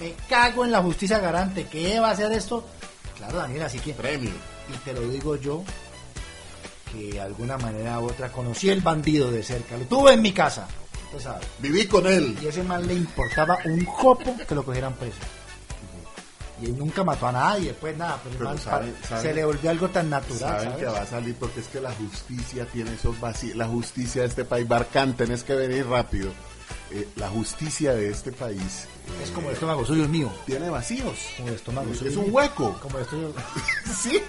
[0.00, 1.64] Me cago en la justicia garante.
[1.66, 2.64] ¿Qué va a hacer esto?
[3.16, 3.94] Claro, Daniel, así que...
[3.94, 4.30] Premio.
[4.72, 5.64] Y te lo digo yo,
[6.92, 9.76] que de alguna manera u otra conocí el bandido de cerca.
[9.76, 10.66] Lo tuve en mi casa.
[11.06, 11.44] Usted sabe.
[11.60, 12.36] Viví con él.
[12.42, 15.16] Y a ese man le importaba un jopo que lo cogieran preso.
[16.60, 19.44] Y él nunca mató a nadie, pues nada, pero, el Pero man sabe- se le
[19.44, 20.78] volvió algo tan natural, Saben ¿sabes?
[20.78, 23.56] que va a salir porque es que la justicia tiene esos vacíos.
[23.56, 26.32] La justicia de este país, Barcán, tenés que venir rápido.
[26.90, 30.30] Eh, la justicia de este país eh, Es como el estómago suyo es mío.
[30.46, 31.16] tiene vacíos.
[31.36, 32.34] Como el estómago Es suyo un mío.
[32.34, 32.78] hueco.
[32.82, 33.34] Como el estómago-
[34.02, 34.20] Sí.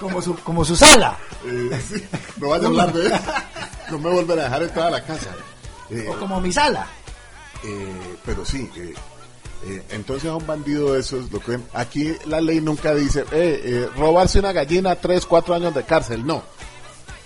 [0.00, 1.16] Como su, como su sala.
[1.46, 2.04] Eh, sí.
[2.38, 3.18] No vaya a hablar de eso.
[3.90, 5.30] No me volverá a dejar entrar a la casa.
[5.90, 6.86] Eh, O como mi sala.
[7.64, 8.94] Eh, pero sí, eh,
[9.64, 13.60] eh, entonces a un bandido de esos, lo que aquí la ley nunca dice, eh,
[13.64, 16.42] eh, robarse una gallina, tres, cuatro años de cárcel, no.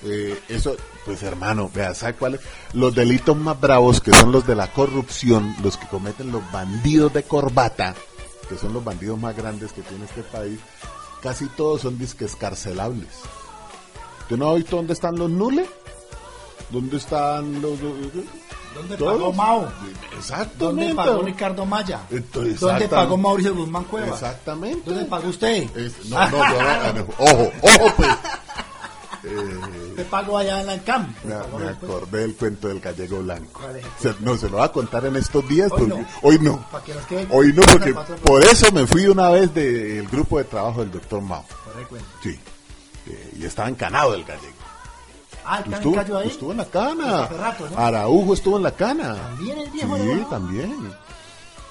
[0.05, 2.41] Eh, eso, pues hermano, vea, ¿sabe cuáles?
[2.73, 7.13] Los delitos más bravos, que son los de la corrupción, los que cometen los bandidos
[7.13, 7.95] de corbata,
[8.49, 10.59] que son los bandidos más grandes que tiene este país,
[11.23, 13.09] casi todos son disque escarcelables.
[14.23, 15.69] ¿Usted no visto dónde están los nules?
[16.71, 17.79] ¿Dónde están los...
[18.75, 19.15] ¿Dónde Todos.
[19.19, 19.69] pagó Mao?
[20.17, 20.59] Exactamente.
[20.65, 22.03] ¿Dónde pagó Ricardo Maya?
[22.09, 24.13] Entonces, ¿Dónde pagó Mauricio Guzmán Cuevas?
[24.13, 24.89] Exactamente.
[24.89, 25.77] ¿Dónde pagó usted?
[25.77, 28.09] Es- no, no, yo ojo, ojo, pues.
[29.23, 29.61] Eh,
[29.91, 31.15] ¿Usted pagó allá en la CAM?
[31.25, 33.61] me, me acordé del cuento del gallego blanco.
[34.21, 35.71] No, se lo voy a contar en estos días.
[35.73, 36.07] Hoy no.
[36.23, 36.65] hoy no.
[37.09, 41.21] Que Hoy porque por eso me fui una vez del grupo de trabajo del doctor
[41.21, 41.45] Mao.
[42.23, 42.39] Sí.
[43.07, 44.55] Eh, y estaba encanado el gallego.
[45.45, 46.29] Ah, ¿el Estuvo, cayó ahí?
[46.29, 47.25] estuvo en la cana.
[47.25, 47.79] Hace rato, ¿no?
[47.79, 49.15] Araujo estuvo en la cana.
[49.17, 50.93] También el viejo Sí, también.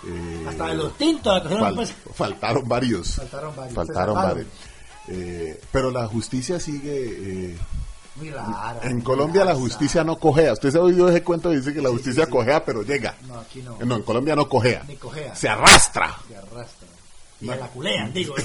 [0.08, 1.93] Eh, Hasta de los tintos, Fal- pues.
[2.14, 3.16] faltaron varios.
[3.16, 4.47] Faltaron varios, Faltaron varios.
[5.12, 7.51] Eh, pero la justicia sigue.
[7.51, 7.57] eh,
[8.16, 8.80] Muy rara.
[8.84, 10.53] en muy Colombia la justicia no cojea.
[10.53, 12.32] Usted se ha oído ese cuento dice que la Sí, justicia sí, sí.
[12.38, 13.16] cojea, pero llega.
[13.28, 13.78] No, aquí no.
[13.84, 14.84] No, en Colombia no cojea.
[14.88, 15.36] Ni cojea.
[15.36, 16.16] Se arrastra.
[16.28, 16.88] Se arrastra.
[17.41, 18.36] Y a la culean, digo.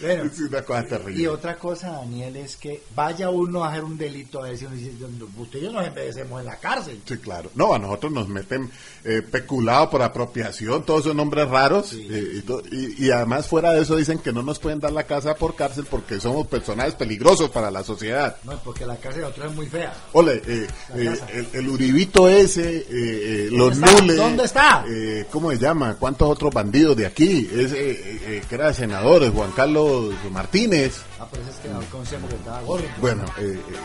[0.00, 1.22] Bueno, Es una cosa terrible.
[1.22, 4.66] y otra cosa, Daniel, es que vaya uno a hacer un delito a ver si
[4.66, 4.92] uno dice,
[5.38, 7.00] usted y yo nos envejecemos en la cárcel.
[7.06, 7.50] Sí, claro.
[7.54, 8.70] No, a nosotros nos meten
[9.04, 11.92] eh, peculado por apropiación, todos esos nombres raros.
[11.94, 14.92] eh, y, to- y- y además, fuera de eso, dicen que no nos pueden dar
[14.92, 18.36] la casa por cárcel porque somos personajes peligrosos para la sociedad.
[18.44, 19.94] No, porque la cárcel de otros es muy fea.
[20.12, 24.00] Ole, eh, eh, el, el uribito ese, eh, los ¿Dónde está?
[24.00, 24.16] nules.
[24.16, 24.84] ¿Dónde está?
[24.88, 25.96] eh, ¿Cómo se llama?
[25.98, 27.48] ¿Cuántos otros bandidos de aquí?
[27.52, 29.85] Ese que era senador, eh, Juan Carlos
[30.30, 31.02] Martínez.
[31.18, 32.84] Ah, pero ese es que no conocía porque estaba gordo.
[33.00, 33.76] Bueno, eh, eh,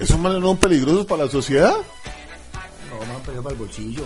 [0.00, 1.74] ¿esos manes no son peligrosos para la sociedad?
[1.74, 4.02] No, me han pedido para el bolsillo.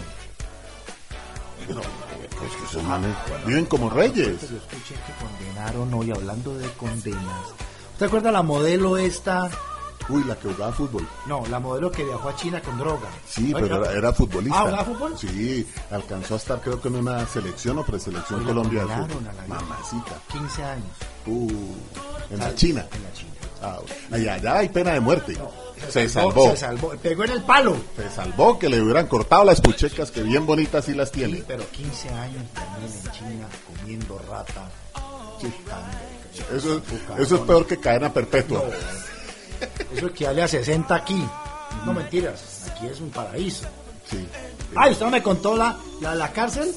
[1.69, 3.15] No, es que esos manes
[3.47, 4.41] viven como reyes.
[4.41, 7.47] Yo escuché que condenaron hoy, hablando de condenas.
[7.93, 9.51] ¿Usted acuerda la modelo esta?
[10.09, 11.07] Uy, la que jugaba fútbol.
[11.27, 13.09] No, la modelo que viajó a China con droga.
[13.27, 14.59] Sí, pero era, era futbolista.
[14.59, 15.19] Ah, ¿jugaba fútbol?
[15.19, 19.09] Sí, alcanzó a estar creo que en una selección o preselección Oiga, Colombia de condenaron
[19.11, 19.29] fútbol.
[19.29, 19.61] a la vieja.
[19.61, 20.13] Mamacita.
[20.33, 20.87] 15 años.
[21.27, 21.51] Uh,
[22.31, 22.87] en la China.
[22.93, 23.31] En la China.
[23.63, 23.79] Ah,
[24.11, 25.37] allá, allá hay pena de muerte.
[25.89, 26.51] Se salvó, salvó.
[26.51, 26.89] Se salvó.
[27.01, 27.77] Pegó en el palo.
[27.97, 31.45] Se salvó que le hubieran cortado las puchecas que bien bonitas sí las Sí, tiene.
[31.47, 33.49] pero 15 años también en China
[33.79, 34.69] comiendo rata.
[35.41, 36.83] chupando, Eso,
[37.19, 38.59] eso es peor que cadena perpetua.
[38.65, 39.12] no.
[39.95, 41.25] Eso equivale a 60 aquí.
[41.87, 43.65] No mentiras, aquí es un paraíso.
[44.09, 44.27] Sí.
[44.77, 46.73] Ay, usted no me contó la, la de la cárcel,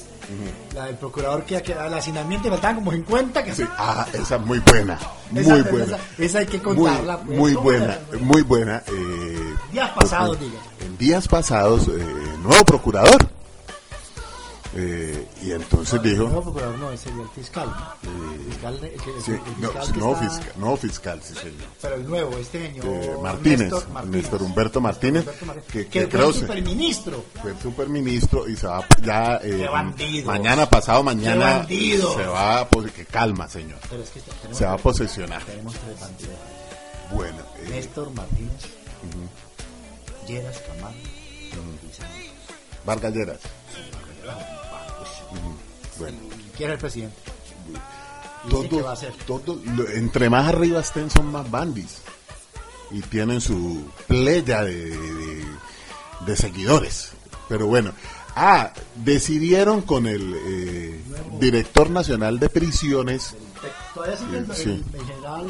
[0.73, 3.65] la del procurador que, que al hacinamiento y faltaban como 50 que Sí.
[3.77, 4.97] Ah, esa es muy buena.
[5.31, 5.97] Muy Esa- buena.
[6.17, 7.38] esa hay que Muy, contarla, pues.
[7.38, 8.19] muy ¿Cómo buena, era?
[8.21, 8.83] muy buena.
[8.88, 10.59] eh, Días pasados, diga.
[10.81, 11.91] En días pasados, eh,
[12.41, 13.27] nuevo procurador.
[14.78, 17.69] Eh, y entonces dijo, No, procurador no, ese sería el fiscal.
[18.03, 18.43] ¿no?
[18.51, 21.21] Fiscal, el que- el sí, que- el no, fiscal que no está- fiscal, no fiscal,
[21.23, 21.67] sí señor.
[21.82, 22.86] Pero el nuevo, este señor.
[22.86, 24.21] Eh, Martínez, Néstor Martínez.
[24.21, 27.26] Néstor Humberto Martínez, Humberto Martínez, que, que, que fue creo el se- superministro.
[27.41, 29.65] fue el superministro y se va ya eh,
[30.26, 31.97] mañana pasado mañana se
[32.28, 35.73] va a pos- que calma señor Pero es que tenemos, se va a posesionar tenemos
[35.73, 36.36] tres bandidos.
[37.13, 38.61] bueno eh, Néstor Martínez,
[40.28, 40.99] Lleras Camargo
[41.97, 42.32] Sánchez.
[42.86, 43.39] Vargas Lleras
[45.99, 46.17] Bueno
[46.57, 47.15] ¿Quién es el presidente?
[48.69, 51.97] Que va a todos, lo- entre más arriba estén son más bandis
[52.91, 55.45] y tienen su playa de, de-
[56.25, 57.11] de seguidores.
[57.49, 57.91] Pero bueno,
[58.36, 61.01] ah, decidieron con el eh,
[61.39, 63.36] director nacional de prisiones,
[63.95, 64.63] Todavía sigue el, Sí.
[64.69, 65.47] el- el general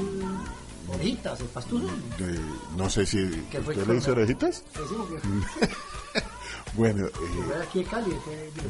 [0.88, 1.88] Orejitas, el pastuso.
[2.78, 3.18] no sé si
[3.52, 4.24] Que fue usted le dice coronel.
[4.36, 4.64] orejitas.
[4.80, 5.68] Decimos que
[6.78, 7.12] Bueno, eh,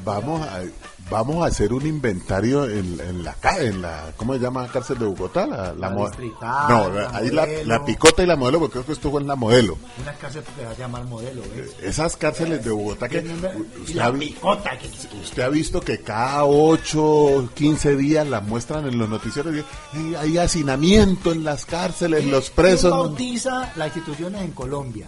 [0.03, 0.61] vamos a
[1.09, 4.97] vamos a hacer un inventario en, en la en la ¿cómo se llama la cárcel
[4.99, 5.45] de Bogotá?
[5.45, 8.91] La, La distrital, no, la ahí la, la picota y la modelo, porque creo que
[8.93, 9.77] estuvo en la modelo.
[10.01, 11.75] Una cárcel que se va a llamar modelo, ¿ves?
[11.81, 14.87] Esas cárceles de Bogotá que usted la ha, picota que
[15.21, 19.53] usted ha visto que cada 8, 15 días las muestran en los noticieros.
[19.55, 22.91] y, "Eh, hay hacinamiento en las cárceles, los ¿Quién presos.
[22.91, 25.07] no- bautiza las instituciones en Colombia?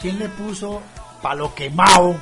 [0.00, 0.80] ¿Quién le puso
[1.22, 2.14] palo quemado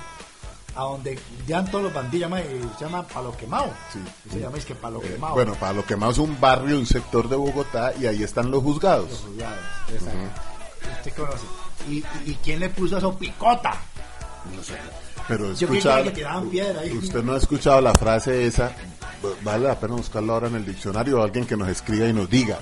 [0.77, 3.73] a donde ya todos los bandidos llama, eh, se llama Palo Quemado.
[3.93, 3.99] Sí.
[4.31, 5.35] Se llama es que Palo Eh, Quemado.
[5.35, 8.63] bueno, para lo que más un barrio, un sector de Bogotá, y ahí están los
[8.63, 9.11] juzgados.
[9.11, 9.59] Los juzgados,
[9.89, 10.41] exacto.
[10.99, 11.47] Usted conoce.
[11.89, 13.17] ¿Y, quién le puso eso?
[13.17, 13.75] Picota.
[14.55, 14.75] No sé.
[15.29, 16.93] Pero Yo escucha, que tiraban piedra ahí.
[16.93, 18.73] usted no ha escuchado la frase esa,
[19.43, 22.31] vale la pena buscarla ahora en el diccionario o alguien que nos escriba y nos
[22.31, 22.59] diga,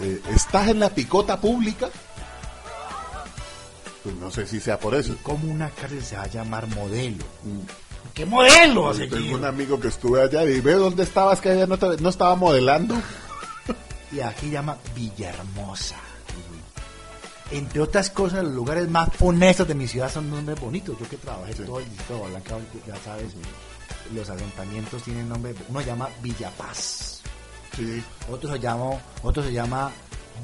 [0.00, 1.88] eh, ¿estás en la picota pública?
[4.04, 5.16] Pues no sé si sea por eso.
[5.22, 7.24] ¿Cómo una cárcel se va a llamar modelo?
[8.12, 8.92] ¿Qué modelo?
[8.92, 11.96] Yo tengo un amigo que estuve allá y ve dónde estabas que ayer no, te-
[12.00, 12.94] no estaba modelando.
[14.12, 15.96] Y aquí llama Villahermosa.
[17.50, 20.96] Entre otras cosas, los lugares más honestos de mi ciudad son nombres bonitos.
[20.98, 23.32] Yo que trabajé todo el distrito de Blanca, ya sabes,
[24.14, 25.54] los asentamientos tienen nombre.
[25.68, 27.20] Uno se llama Villapaz.
[27.76, 28.02] Sí.
[28.30, 28.90] Otro se llama,
[29.22, 29.90] otro se llama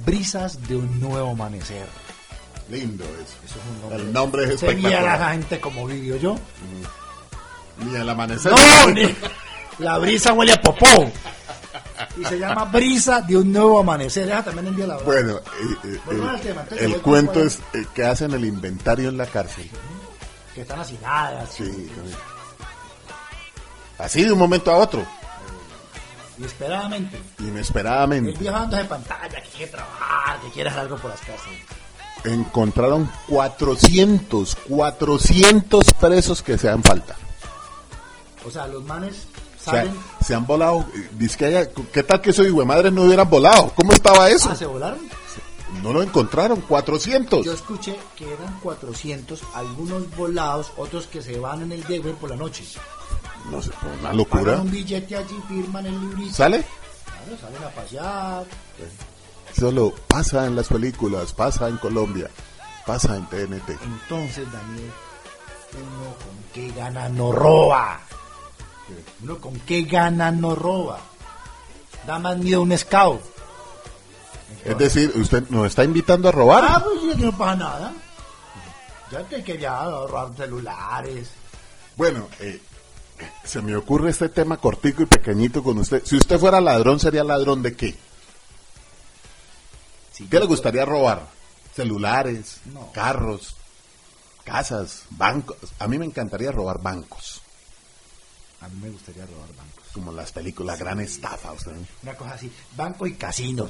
[0.05, 1.87] Brisas de un nuevo amanecer.
[2.71, 3.37] Lindo eso.
[3.45, 3.99] Eso es un nombre.
[3.99, 5.19] El nombre es espectacular.
[5.19, 6.37] la gente como vivió yo.
[7.79, 8.53] Ni el amanecer.
[8.53, 9.15] No, ni-
[9.79, 11.11] la brisa huele a popó.
[12.17, 14.27] Y se llama Brisa de un nuevo amanecer.
[14.27, 14.97] Deja también el de la.
[14.99, 15.43] Bueno, eh,
[15.85, 19.71] eh, Volvamos el, tema, el cuento es eh, que hacen el inventario en la cárcel.
[20.55, 21.51] Que están hacinadas.
[21.51, 21.91] Sí, sí.
[23.99, 25.07] Así de un momento a otro,
[26.39, 27.21] Inesperadamente.
[27.39, 31.21] El inesperadamente, viejo anda de pantalla, que quiere trabajar, que quiere hacer algo por las
[31.21, 31.49] casas.
[32.25, 37.17] Encontraron 400, 400 presos que se dan falta.
[38.47, 39.27] O sea, los manes
[39.63, 39.93] salen.
[40.25, 40.81] se han volado.
[40.95, 43.73] eh, dice que haya- ¿Qué tal que esos madres no hubieran volado?
[43.75, 44.49] ¿Cómo estaba eso?
[44.51, 44.99] Ah, se volaron.
[45.83, 47.47] No lo encontraron, 400.
[47.47, 52.31] Yo escuché que eran 400, algunos volados, otros que se van en el Degüer por
[52.31, 52.65] la noche.
[53.51, 54.61] No sé, una Pagan locura.
[54.61, 56.35] un billete allí, firman el librito.
[56.35, 56.65] ¿Sale?
[57.05, 58.45] Claro, salen a pasear.
[59.59, 62.31] Solo pasa en las películas, pasa en Colombia,
[62.87, 63.71] pasa en TNT.
[63.83, 64.91] Entonces, Daniel,
[65.75, 68.01] uno con qué gana no roba.
[69.23, 70.99] Uno con qué gana no roba.
[72.07, 73.21] Da más miedo un scout.
[74.65, 76.65] Es decir, usted nos está invitando a robar.
[76.67, 77.93] Ah, pues que no pasa nada.
[79.11, 81.31] Ya te que ya robar celulares.
[81.97, 82.61] Bueno, eh,
[83.45, 86.03] se me ocurre este tema cortico y pequeñito con usted.
[86.05, 87.97] Si usted fuera ladrón, ¿sería ladrón de qué?
[90.21, 91.27] Si ¿Qué yo- le gustaría robar?
[91.75, 92.93] Celulares, No.
[92.93, 93.55] carros,
[94.45, 95.57] casas, bancos.
[95.79, 97.41] A mí me encantaría robar bancos,
[98.61, 99.85] A mí me gustaría robar bancos.
[99.95, 101.53] como las películas, gran estafa.
[101.53, 101.73] Usted.
[102.03, 103.69] Una cosa así, banco y casino.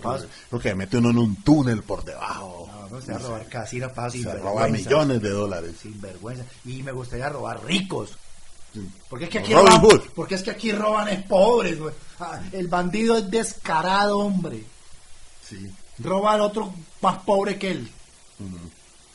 [0.51, 2.69] Porque mete uno en un túnel por debajo.
[2.73, 5.77] No, me gustaría robar casinos para sin roba millones de dólares.
[5.81, 6.45] Sin vergüenza.
[6.65, 8.11] Y me gustaría robar ricos.
[9.09, 9.83] Porque es que aquí roban,
[10.15, 11.95] porque es que aquí roban es pobres, güey.
[12.21, 14.65] Ah, El bandido es descarado, hombre.
[15.49, 15.71] Sí.
[16.03, 16.73] Roba al otro
[17.03, 17.91] más pobre que él.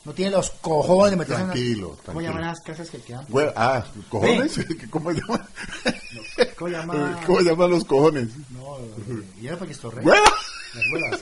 [0.04, 2.30] No tiene los cojones de meterse en Tranquilo, las- ¿Cómo tranquilo.
[2.34, 3.26] llaman las casas que quedan?
[3.28, 4.60] Güey, ah, ¿cojones?
[4.92, 5.48] ¿Cómo llaman?
[6.56, 7.22] ¿Cómo llama?
[7.26, 8.28] ¿Cómo llaman los cojones?
[8.52, 10.04] No, eh, y era para Cristo Rey.
[10.04, 10.20] Güey.
[10.20, 11.22] Las abuelas.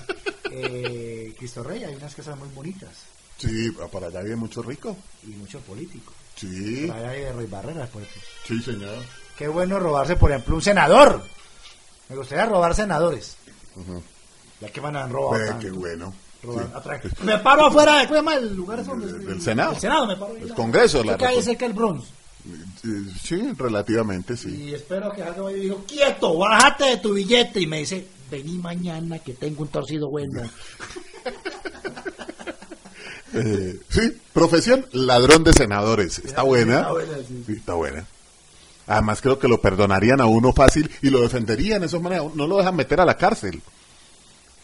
[0.51, 2.89] Eh, Cristo Rey, hay unas casas muy bonitas
[3.37, 4.95] Sí, para allá vive mucho rico.
[5.23, 6.11] y mucho político.
[6.35, 8.21] Sí, Por allá hay Rey Barreras, por ejemplo.
[8.47, 8.97] sí, señor.
[9.37, 11.23] Qué bueno robarse, por ejemplo, un senador.
[12.09, 13.37] Me gustaría robar senadores.
[14.63, 15.45] Ya que van a robar.
[15.45, 15.65] Tanto.
[15.65, 16.13] qué bueno.
[16.41, 16.47] Sí.
[17.23, 19.71] Me paro afuera de ¿cómo se llama el lugar donde- Del- del Senado.
[19.71, 20.35] Del Senado me paro.
[20.37, 20.53] El.
[20.53, 21.41] Congreso la República.
[21.41, 22.05] cerca del Bronx.
[23.21, 24.49] Sí, relativamente sí.
[24.69, 27.61] Y espero que algo y digo, quieto, bájate de tu billete.
[27.61, 30.41] Y me dice, vení mañana que tengo un torcido bueno.
[33.35, 36.19] Eh, sí, profesión ladrón de senadores.
[36.19, 36.77] Está buena.
[36.81, 37.43] Está buena, sí.
[37.47, 38.05] Sí, está buena.
[38.85, 42.23] Además creo que lo perdonarían a uno fácil y lo defenderían de esa manera.
[42.35, 43.61] No lo dejan meter a la cárcel.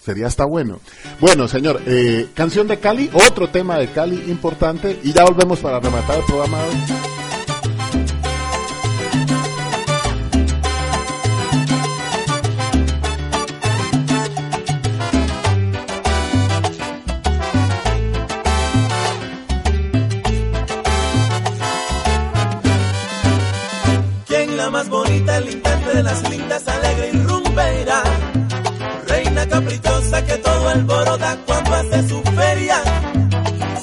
[0.04, 0.80] Sería hasta bueno.
[1.20, 5.80] Bueno, señor, eh, canción de Cali, otro tema de Cali importante y ya volvemos para
[5.80, 6.58] rematar el programa.
[24.28, 28.04] ¿Quién la más bonita, el de las lindas, alegre y rumbera?
[29.08, 29.89] Reina caprichosa
[30.30, 32.78] que todo alborota cuando hace su feria.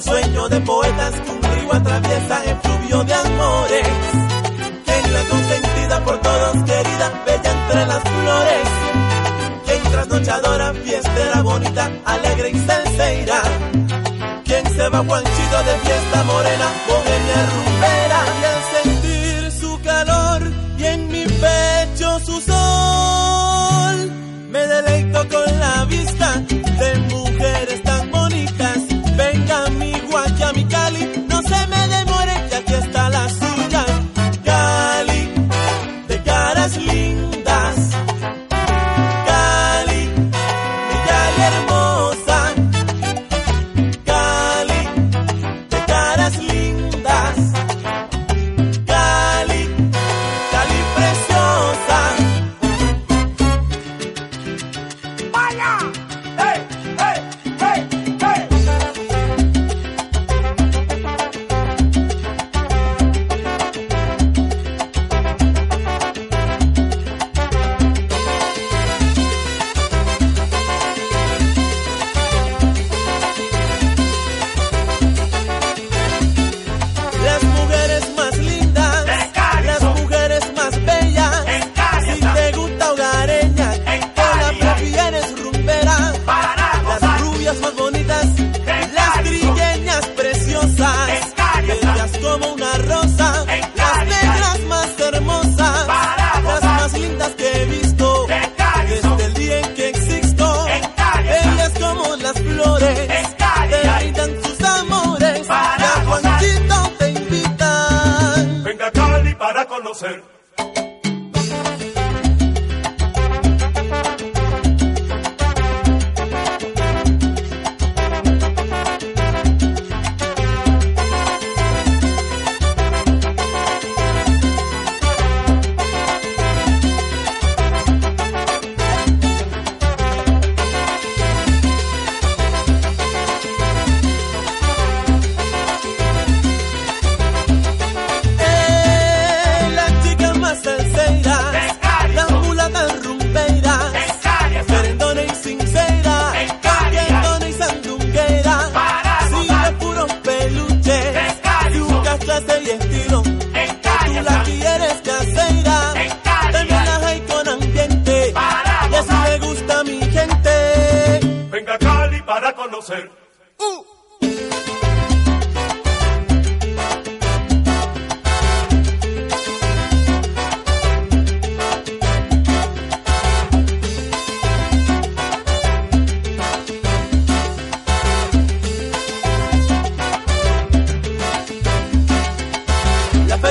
[0.01, 3.87] Sueño de poetas que un río atraviesa en fluvio de amores.
[4.85, 8.67] ¿Quién la consentida por todos querida, bella entre las flores?
[9.65, 13.41] ¿Quién trasnochadora, fiestera, bonita, alegre y salseira?
[14.45, 18.46] ¿Quién se va guanchito de fiesta morena, bohemia rumbera?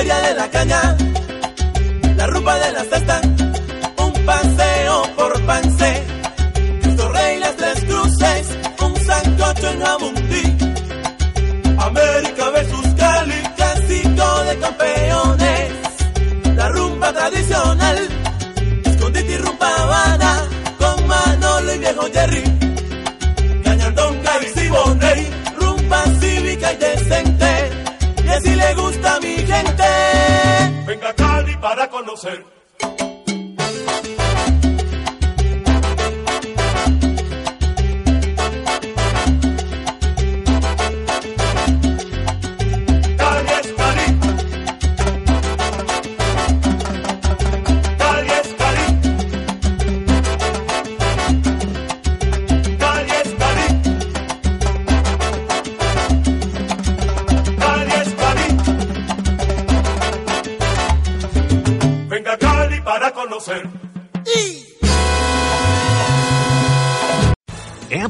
[0.07, 0.95] De la caña,
[2.15, 3.21] la rumba de la cesta,
[3.97, 6.03] un paseo por Pance,
[9.63, 9.81] en
[11.79, 15.71] América versus Cali, clásico de campeones,
[16.55, 18.07] la rumba tradicional,
[18.85, 20.43] escondite y rumba Habana,
[20.77, 22.43] con Manolo y viejo Jerry,
[23.63, 25.29] Cañandón, Cádiz y Boney,
[25.59, 27.69] rumba cívica y decente,
[28.25, 29.83] y así le gusta a mi gente.
[30.85, 32.56] Venga Cali para conocer.